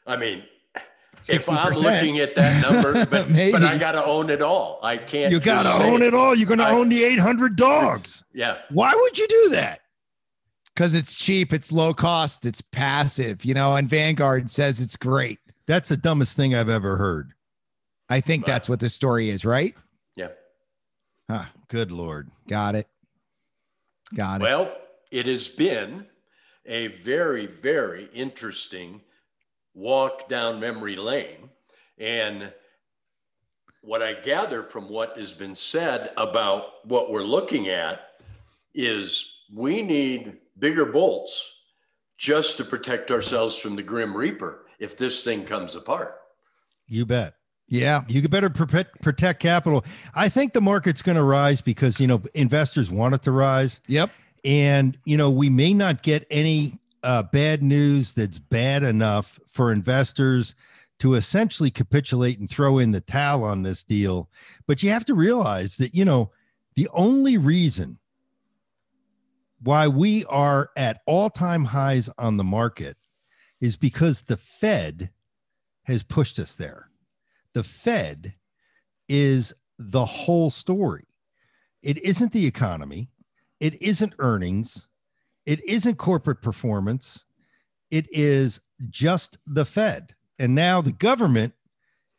I 0.05 0.17
mean, 0.17 0.43
if 1.29 1.49
I'm 1.49 1.73
looking 1.73 2.19
at 2.19 2.35
that 2.35 2.61
number, 2.61 3.07
but, 3.07 3.33
but 3.33 3.63
I 3.63 3.79
got 3.79 3.93
to 3.93 4.05
own 4.05 4.29
it 4.31 4.43
all. 4.43 4.81
I 4.83 4.97
can't. 4.97 5.31
You 5.31 5.39
got 5.39 5.63
to 5.63 5.85
own 5.85 6.03
it 6.03 6.15
all. 6.15 6.35
You're 6.35 6.49
going 6.49 6.59
to 6.59 6.69
own 6.69 6.89
the 6.89 7.05
800 7.05 7.55
dogs. 7.55 8.25
Yeah. 8.35 8.59
Why 8.71 8.93
would 8.93 9.17
you 9.17 9.29
do 9.29 9.49
that? 9.51 9.83
Because 10.79 10.95
it's 10.95 11.17
cheap, 11.17 11.53
it's 11.53 11.73
low 11.73 11.93
cost, 11.93 12.47
it's 12.47 12.61
passive, 12.61 13.45
you 13.45 13.53
know. 13.53 13.75
And 13.75 13.89
Vanguard 13.89 14.49
says 14.49 14.81
it's 14.81 14.97
great. 14.97 15.41
That's 15.67 15.89
the 15.89 15.97
dumbest 15.97 16.37
thing 16.37 16.55
I've 16.55 16.69
ever 16.69 16.97
heard. 16.97 17.33
I 18.09 18.21
think 18.21 18.47
that's 18.47 18.69
what 18.69 18.79
the 18.79 18.89
story 18.89 19.29
is, 19.29 19.45
right? 19.45 19.75
Yeah. 20.15 20.29
Huh, 21.29 21.47
good 21.67 21.91
Lord. 21.91 22.31
Got 22.47 22.77
it. 22.77 22.87
Got 24.15 24.41
it. 24.41 24.45
Well, 24.45 24.73
it 25.11 25.27
has 25.27 25.49
been 25.49 26.07
a 26.65 26.87
very, 26.87 27.47
very 27.47 28.09
interesting 28.15 29.01
walk 29.75 30.29
down 30.29 30.61
memory 30.61 30.95
lane. 30.95 31.51
And 31.99 32.53
what 33.83 34.01
I 34.01 34.13
gather 34.13 34.63
from 34.63 34.89
what 34.89 35.19
has 35.19 35.35
been 35.35 35.57
said 35.57 36.13
about 36.17 36.87
what 36.87 37.11
we're 37.11 37.25
looking 37.25 37.69
at 37.69 38.03
is 38.75 39.43
we 39.53 39.83
need 39.83 40.39
bigger 40.59 40.85
bolts 40.85 41.55
just 42.17 42.57
to 42.57 42.65
protect 42.65 43.11
ourselves 43.11 43.57
from 43.57 43.77
the 43.77 43.83
grim 43.83 44.17
reaper 44.17 44.67
if 44.79 44.97
this 44.97 45.23
thing 45.23 45.45
comes 45.45 45.77
apart. 45.77 46.17
You 46.87 47.07
bet. 47.07 47.35
yeah. 47.69 48.03
You 48.09 48.27
better 48.29 48.51
protect, 48.51 49.01
protect 49.03 49.41
capital. 49.41 49.85
I 50.15 50.29
think 50.29 50.53
the 50.53 50.61
market's 50.61 51.03
going 51.03 51.17
to 51.17 51.23
rise 51.23 51.61
because, 51.61 52.01
you 52.01 52.07
know, 52.07 52.23
investors 52.35 52.91
want 52.91 53.15
it 53.15 53.23
to 53.23 53.33
rise. 53.33 53.81
Yep. 53.87 54.11
And, 54.45 54.99
you 55.05 55.17
know, 55.17 55.31
we 55.31 55.51
may 55.51 55.75
not 55.75 56.03
get 56.03 56.27
any 56.31 56.79
uh, 57.03 57.25
bad 57.25 57.63
news 57.63 58.15
that's 58.15 58.39
bad 58.39 58.83
enough 58.83 59.39
for 59.47 59.73
investors 59.73 60.55
to 61.01 61.15
essentially 61.15 61.71
capitulate 61.71 62.39
and 62.41 62.51
throw 62.51 62.79
in 62.79 62.91
the 62.91 63.01
towel 63.01 63.45
on 63.45 63.63
this 63.63 63.85
deal. 63.85 64.29
But 64.67 64.83
you 64.83 64.91
have 64.91 65.05
to 65.05 65.15
realize 65.15 65.77
that, 65.77 65.95
you 65.95 66.05
know, 66.05 66.33
the 66.75 66.89
only 66.93 67.37
reason 67.37 67.99
why 69.61 69.89
we 69.89 70.25
are 70.27 70.71
at 70.77 71.01
all 71.07 71.31
time 71.31 71.65
highs 71.65 72.09
on 72.19 72.37
the 72.37 72.45
market 72.45 72.97
is 73.61 73.77
because 73.77 74.23
the 74.23 74.37
Fed 74.37 75.11
has 75.85 76.03
pushed 76.03 76.39
us 76.39 76.55
there. 76.55 76.91
The 77.55 77.65
Fed 77.65 78.35
is 79.09 79.53
the 79.79 80.05
whole 80.05 80.51
story. 80.51 81.07
It 81.83 81.99
isn't 81.99 82.33
the 82.33 82.47
economy. 82.47 83.11
It 83.61 83.81
isn't 83.83 84.15
earnings. 84.19 84.87
It 85.47 85.65
isn't 85.65 85.97
corporate 85.97 86.43
performance. 86.43 87.25
It 87.91 88.07
is 88.11 88.61
just 88.91 89.39
the 89.47 89.65
Fed. 89.65 90.15
And 90.39 90.55
now 90.55 90.81
the 90.81 90.93
government 90.93 91.55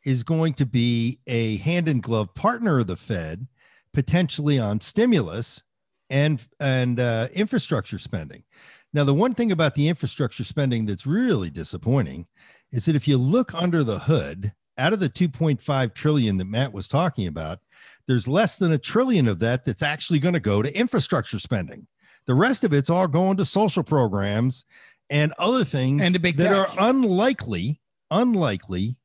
is 0.04 0.22
going 0.22 0.54
to 0.54 0.66
be 0.66 1.20
a 1.26 1.56
hand 1.58 1.88
in 1.88 2.00
glove 2.00 2.34
partner 2.34 2.80
of 2.80 2.86
the 2.86 2.96
Fed, 2.96 3.46
potentially 3.92 4.58
on 4.58 4.80
stimulus 4.80 5.62
and 6.10 6.44
and 6.58 7.00
uh, 7.00 7.28
infrastructure 7.32 7.98
spending. 7.98 8.44
Now, 8.92 9.04
the 9.04 9.14
one 9.14 9.34
thing 9.34 9.52
about 9.52 9.74
the 9.74 9.88
infrastructure 9.88 10.44
spending 10.44 10.84
that's 10.84 11.06
really 11.06 11.48
disappointing 11.48 12.26
is 12.72 12.84
that 12.86 12.96
if 12.96 13.06
you 13.06 13.16
look 13.16 13.54
under 13.54 13.84
the 13.84 14.00
hood, 14.00 14.52
out 14.78 14.92
of 14.92 15.00
the 15.00 15.08
2.5 15.08 15.94
trillion 15.94 16.38
that 16.38 16.46
Matt 16.46 16.72
was 16.72 16.88
talking 16.88 17.26
about, 17.26 17.60
there's 18.08 18.26
less 18.26 18.58
than 18.58 18.72
a 18.72 18.78
trillion 18.78 19.28
of 19.28 19.38
that 19.40 19.64
that's 19.64 19.82
actually 19.82 20.18
going 20.18 20.34
to 20.34 20.40
go 20.40 20.62
to 20.62 20.76
infrastructure 20.76 21.38
spending. 21.38 21.86
The 22.26 22.34
rest 22.34 22.64
of 22.64 22.72
it's 22.72 22.90
all 22.90 23.06
going 23.06 23.36
to 23.36 23.44
social 23.44 23.82
programs 23.82 24.64
and 25.08 25.32
other 25.38 25.64
things 25.64 26.02
And 26.02 26.14
that 26.14 26.36
tech. 26.38 26.52
are 26.52 26.68
unlikely, 26.90 27.80
unlikely 28.10 28.96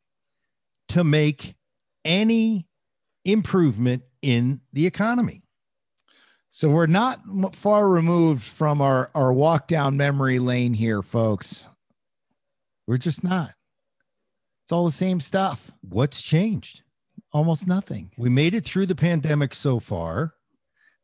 to 0.89 1.03
make 1.03 1.55
any 2.03 2.67
improvement 3.25 4.03
in 4.21 4.61
the 4.73 4.85
economy. 4.85 5.44
So 6.55 6.69
we're 6.69 6.87
not 6.87 7.19
far 7.53 7.89
removed 7.89 8.41
from 8.41 8.79
our, 8.79 9.11
our 9.13 9.33
walk 9.33 9.67
down 9.67 9.97
memory 9.97 10.39
lane 10.39 10.73
here, 10.73 11.01
folks. 11.01 11.65
We're 12.87 12.95
just 12.95 13.25
not. 13.25 13.55
It's 14.63 14.71
all 14.71 14.85
the 14.85 14.91
same 14.91 15.19
stuff. 15.19 15.73
What's 15.81 16.21
changed? 16.21 16.81
Almost 17.33 17.67
nothing. 17.67 18.11
We 18.17 18.29
made 18.29 18.55
it 18.55 18.63
through 18.63 18.85
the 18.85 18.95
pandemic 18.95 19.53
so 19.53 19.81
far. 19.81 20.35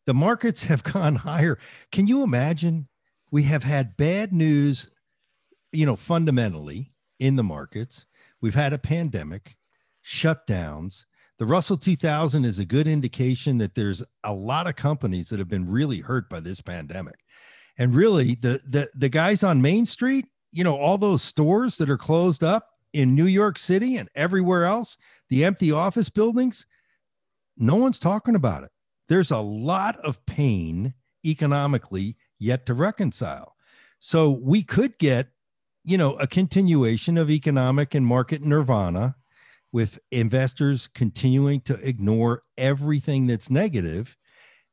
The 0.05 0.13
markets 0.13 0.67
have 0.67 0.83
gone 0.85 1.17
higher. 1.17 1.59
Can 1.91 2.07
you 2.07 2.23
imagine? 2.23 2.87
We 3.29 3.43
have 3.43 3.63
had 3.63 3.97
bad 3.97 4.31
news, 4.31 4.87
you 5.73 5.85
know, 5.85 5.97
fundamentally 5.97 6.93
in 7.19 7.35
the 7.35 7.43
markets. 7.43 8.05
We've 8.39 8.55
had 8.55 8.71
a 8.71 8.77
pandemic, 8.77 9.57
shutdowns. 10.01 11.03
The 11.41 11.47
Russell 11.47 11.75
2000 11.75 12.45
is 12.45 12.59
a 12.59 12.65
good 12.65 12.87
indication 12.87 13.57
that 13.57 13.73
there's 13.73 14.03
a 14.23 14.31
lot 14.31 14.67
of 14.67 14.75
companies 14.75 15.29
that 15.29 15.39
have 15.39 15.49
been 15.49 15.67
really 15.67 15.97
hurt 15.97 16.29
by 16.29 16.39
this 16.39 16.61
pandemic. 16.61 17.15
And 17.79 17.95
really, 17.95 18.35
the 18.35 18.61
the 18.63 18.91
the 18.93 19.09
guys 19.09 19.43
on 19.43 19.59
Main 19.59 19.87
Street, 19.87 20.27
you 20.51 20.63
know, 20.63 20.77
all 20.77 20.99
those 20.99 21.23
stores 21.23 21.79
that 21.79 21.89
are 21.89 21.97
closed 21.97 22.43
up, 22.43 22.67
in 22.93 23.15
New 23.15 23.25
York 23.25 23.57
City 23.57 23.97
and 23.97 24.07
everywhere 24.13 24.65
else, 24.65 24.97
the 25.29 25.43
empty 25.43 25.71
office 25.71 26.09
buildings, 26.09 26.67
no 27.57 27.75
one's 27.75 27.97
talking 27.97 28.35
about 28.35 28.61
it. 28.61 28.69
There's 29.07 29.31
a 29.31 29.39
lot 29.39 29.97
of 30.01 30.23
pain 30.27 30.93
economically 31.25 32.17
yet 32.37 32.67
to 32.67 32.75
reconcile. 32.75 33.55
So 33.99 34.29
we 34.29 34.61
could 34.61 34.95
get, 34.99 35.29
you 35.83 35.97
know, 35.97 36.13
a 36.17 36.27
continuation 36.27 37.17
of 37.17 37.31
economic 37.31 37.95
and 37.95 38.05
market 38.05 38.43
nirvana 38.43 39.15
with 39.71 39.99
investors 40.11 40.87
continuing 40.87 41.61
to 41.61 41.75
ignore 41.87 42.41
everything 42.57 43.27
that's 43.27 43.49
negative. 43.49 44.17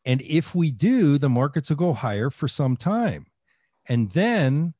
And 0.04 0.20
if 0.22 0.54
we 0.54 0.70
do, 0.70 1.18
the 1.18 1.28
markets 1.28 1.70
will 1.70 1.76
go 1.76 1.92
higher 1.92 2.30
for 2.30 2.48
some 2.48 2.76
time. 2.76 3.26
And 3.88 4.10
then 4.10 4.74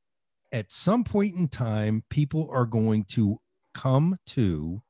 at 0.53 0.73
some 0.73 1.05
point 1.05 1.37
in 1.37 1.49
time, 1.49 2.03
people 2.11 2.49
are 2.51 2.67
going 2.67 3.05
to 3.05 3.39
come 3.75 4.19
to 4.27 4.83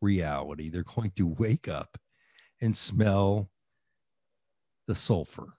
reality. 0.00 0.70
They're 0.70 0.82
going 0.82 1.10
to 1.16 1.26
wake 1.26 1.68
up 1.68 1.98
and 2.60 2.76
smell 2.76 3.50
the 4.86 4.94
sulfur. 4.94 5.52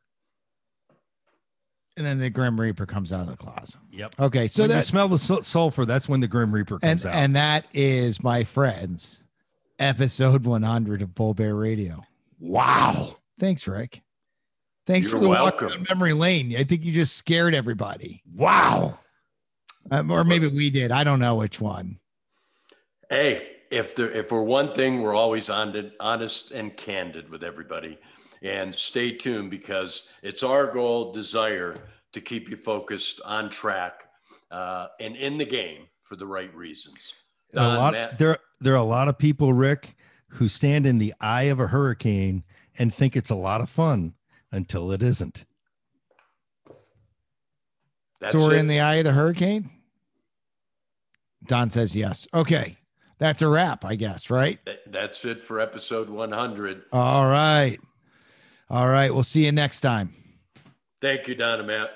And 1.98 2.06
then 2.06 2.20
the 2.20 2.30
Grim 2.30 2.60
Reaper 2.60 2.86
comes 2.86 3.12
out 3.12 3.22
of 3.22 3.28
the 3.28 3.36
closet. 3.38 3.80
Yep. 3.92 4.16
Okay, 4.20 4.48
so 4.48 4.64
So 4.64 4.70
when 4.70 4.78
you 4.78 4.84
smell 4.84 5.08
the 5.10 5.18
sul- 5.18 5.44
sulfur, 5.44 5.84
that's 5.86 6.08
when 6.08 6.22
the 6.22 6.28
Grim 6.28 6.54
Reaper 6.54 6.76
and 6.76 7.00
comes 7.02 7.06
out. 7.06 7.14
and 7.16 7.36
that 7.36 7.66
is 7.74 8.24
my 8.24 8.44
friends, 8.46 9.24
episode 9.78 10.46
100 10.46 11.02
of 11.02 11.14
Bull 11.14 11.34
Bear 11.34 11.56
Radio. 11.56 12.04
wow. 12.40 13.10
Thanks, 13.40 13.68
Rick. 13.68 14.04
Thanks 14.86 15.08
You're 15.08 15.18
for 15.18 15.24
the 15.24 15.30
walk 15.30 15.62
welcome. 15.62 15.70
down 15.70 15.86
memory 15.90 16.14
lane. 16.14 16.56
I 16.56 16.64
think 16.64 16.84
you 16.86 16.92
just 16.92 17.16
scared 17.18 17.54
everybody, 17.56 18.22
Wow. 18.36 19.00
Um, 19.90 20.12
or 20.12 20.24
maybe 20.24 20.46
we 20.48 20.70
did. 20.70 20.92
I 20.92 21.04
don't 21.04 21.20
know 21.20 21.34
which 21.36 21.60
one. 21.60 22.00
Hey, 23.10 23.48
if 23.72 23.96
there 23.96 24.12
if 24.12 24.32
we're 24.32 24.44
one 24.44 24.74
thing, 24.76 25.02
we're 25.02 25.16
always 25.16 25.50
on 25.50 25.92
honest 26.00 26.52
and 26.52 26.76
candid 26.78 27.30
with 27.30 27.44
everybody. 27.44 27.98
And 28.42 28.74
stay 28.74 29.12
tuned 29.12 29.52
because 29.52 30.10
it's 30.24 30.42
our 30.42 30.66
goal, 30.66 31.12
desire 31.12 31.78
to 32.12 32.22
keep 32.22 32.50
you 32.50 32.56
focused 32.56 33.22
on 33.24 33.50
track 33.50 34.04
uh, 34.50 34.88
and 35.00 35.16
in 35.16 35.38
the 35.38 35.46
game 35.46 35.88
for 36.04 36.16
the 36.16 36.26
right 36.26 36.54
reasons. 36.56 37.16
There 37.52 37.64
are 37.64 37.76
a 37.76 37.80
lot, 37.80 37.94
Matt- 37.94 38.18
there, 38.18 38.38
there 38.60 38.74
are 38.74 38.78
a 38.78 38.84
lot 38.84 39.08
of 39.08 39.18
people, 39.18 39.54
Rick, 39.54 39.96
who 40.30 40.48
stand 40.48 40.86
in 40.86 40.98
the 40.98 41.14
eye 41.22 41.44
of 41.44 41.60
a 41.60 41.68
hurricane 41.68 42.44
and 42.80 42.94
think 42.94 43.16
it's 43.16 43.30
a 43.30 43.36
lot 43.36 43.62
of 43.62 43.70
fun 43.70 44.16
until 44.52 44.92
it 44.92 45.04
isn't. 45.04 45.46
That's 48.20 48.34
so 48.34 48.40
we're 48.40 48.56
it. 48.56 48.60
in 48.60 48.68
the 48.68 48.80
eye 48.80 48.96
of 48.96 49.06
the 49.06 49.12
hurricane. 49.12 49.70
Don 51.48 51.70
says 51.70 51.96
yes. 51.96 52.28
Okay, 52.34 52.78
that's 53.18 53.42
a 53.42 53.48
wrap, 53.48 53.84
I 53.84 53.96
guess. 53.96 54.30
Right. 54.30 54.60
That's 54.88 55.26
it 55.26 55.44
for 55.44 55.60
episode 55.60 56.10
100. 56.10 56.84
All 56.92 57.26
right. 57.26 57.80
All 58.72 58.88
right. 58.88 59.14
We'll 59.14 59.24
see 59.24 59.44
you 59.44 59.52
next 59.52 59.82
time. 59.82 60.14
Thank 61.02 61.28
you, 61.28 61.36
Don 61.36 61.60
and 61.60 61.68
Matt. 61.68 61.90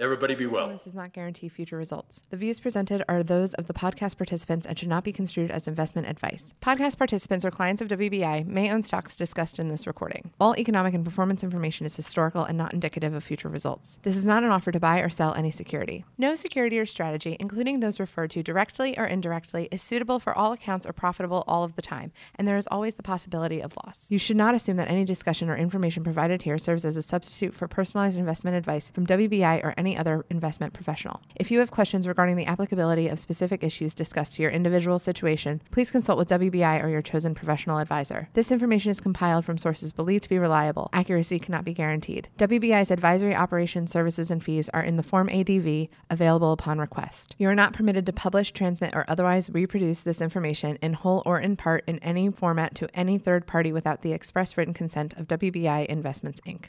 Everybody 0.00 0.34
be 0.34 0.46
well. 0.46 0.70
This 0.70 0.84
does 0.84 0.94
not 0.94 1.12
guarantee 1.12 1.50
future 1.50 1.76
results. 1.76 2.22
The 2.30 2.38
views 2.38 2.58
presented 2.58 3.04
are 3.06 3.22
those 3.22 3.52
of 3.54 3.66
the 3.66 3.74
podcast 3.74 4.16
participants 4.16 4.66
and 4.66 4.78
should 4.78 4.88
not 4.88 5.04
be 5.04 5.12
construed 5.12 5.50
as 5.50 5.68
investment 5.68 6.08
advice. 6.08 6.54
Podcast 6.62 6.96
participants 6.96 7.44
or 7.44 7.50
clients 7.50 7.82
of 7.82 7.88
WBI 7.88 8.46
may 8.46 8.72
own 8.72 8.82
stocks 8.82 9.14
discussed 9.14 9.58
in 9.58 9.68
this 9.68 9.86
recording. 9.86 10.30
All 10.40 10.56
economic 10.56 10.94
and 10.94 11.04
performance 11.04 11.44
information 11.44 11.84
is 11.84 11.94
historical 11.94 12.44
and 12.44 12.56
not 12.56 12.72
indicative 12.72 13.12
of 13.12 13.22
future 13.22 13.50
results. 13.50 13.98
This 14.02 14.16
is 14.16 14.24
not 14.24 14.42
an 14.42 14.48
offer 14.48 14.72
to 14.72 14.80
buy 14.80 15.00
or 15.00 15.10
sell 15.10 15.34
any 15.34 15.50
security. 15.50 16.06
No 16.16 16.34
security 16.34 16.78
or 16.78 16.86
strategy, 16.86 17.36
including 17.38 17.80
those 17.80 18.00
referred 18.00 18.30
to 18.30 18.42
directly 18.42 18.98
or 18.98 19.04
indirectly, 19.04 19.68
is 19.70 19.82
suitable 19.82 20.18
for 20.18 20.32
all 20.32 20.54
accounts 20.54 20.86
or 20.86 20.94
profitable 20.94 21.44
all 21.46 21.62
of 21.62 21.76
the 21.76 21.82
time, 21.82 22.10
and 22.36 22.48
there 22.48 22.56
is 22.56 22.66
always 22.70 22.94
the 22.94 23.02
possibility 23.02 23.60
of 23.60 23.76
loss. 23.84 24.06
You 24.08 24.16
should 24.16 24.38
not 24.38 24.54
assume 24.54 24.78
that 24.78 24.88
any 24.88 25.04
discussion 25.04 25.50
or 25.50 25.58
information 25.58 26.02
provided 26.02 26.40
here 26.40 26.56
serves 26.56 26.86
as 26.86 26.96
a 26.96 27.02
substitute 27.02 27.54
for 27.54 27.68
personalized 27.68 28.18
investment 28.18 28.56
advice 28.56 28.88
from 28.88 29.06
WBI 29.06 29.62
or 29.62 29.74
any 29.90 29.98
other 29.98 30.24
investment 30.30 30.72
professional. 30.72 31.20
If 31.34 31.50
you 31.50 31.58
have 31.58 31.72
questions 31.72 32.06
regarding 32.06 32.36
the 32.36 32.46
applicability 32.46 33.08
of 33.08 33.18
specific 33.18 33.64
issues 33.64 33.92
discussed 33.92 34.34
to 34.34 34.42
your 34.42 34.50
individual 34.52 35.00
situation, 35.00 35.60
please 35.72 35.90
consult 35.90 36.16
with 36.16 36.28
WBI 36.28 36.82
or 36.82 36.88
your 36.88 37.02
chosen 37.02 37.34
professional 37.34 37.78
advisor. 37.78 38.28
This 38.34 38.52
information 38.52 38.92
is 38.92 39.00
compiled 39.00 39.44
from 39.44 39.58
sources 39.58 39.92
believed 39.92 40.24
to 40.24 40.28
be 40.28 40.38
reliable. 40.38 40.90
Accuracy 40.92 41.40
cannot 41.40 41.64
be 41.64 41.74
guaranteed. 41.74 42.28
WBI's 42.38 42.92
advisory 42.92 43.34
operations, 43.34 43.90
services, 43.90 44.30
and 44.30 44.44
fees 44.44 44.68
are 44.68 44.82
in 44.82 44.96
the 44.96 45.02
Form 45.02 45.28
ADV 45.28 45.88
available 46.08 46.52
upon 46.52 46.78
request. 46.78 47.34
You 47.36 47.48
are 47.48 47.54
not 47.56 47.72
permitted 47.72 48.06
to 48.06 48.12
publish, 48.12 48.52
transmit, 48.52 48.94
or 48.94 49.04
otherwise 49.08 49.50
reproduce 49.50 50.02
this 50.02 50.20
information 50.20 50.78
in 50.80 50.92
whole 50.92 51.22
or 51.26 51.40
in 51.40 51.56
part 51.56 51.82
in 51.88 51.98
any 51.98 52.30
format 52.30 52.76
to 52.76 52.88
any 52.96 53.18
third 53.18 53.46
party 53.46 53.72
without 53.72 54.02
the 54.02 54.12
express 54.12 54.56
written 54.56 54.74
consent 54.74 55.14
of 55.14 55.26
WBI 55.26 55.86
Investments, 55.86 56.40
Inc. 56.46 56.66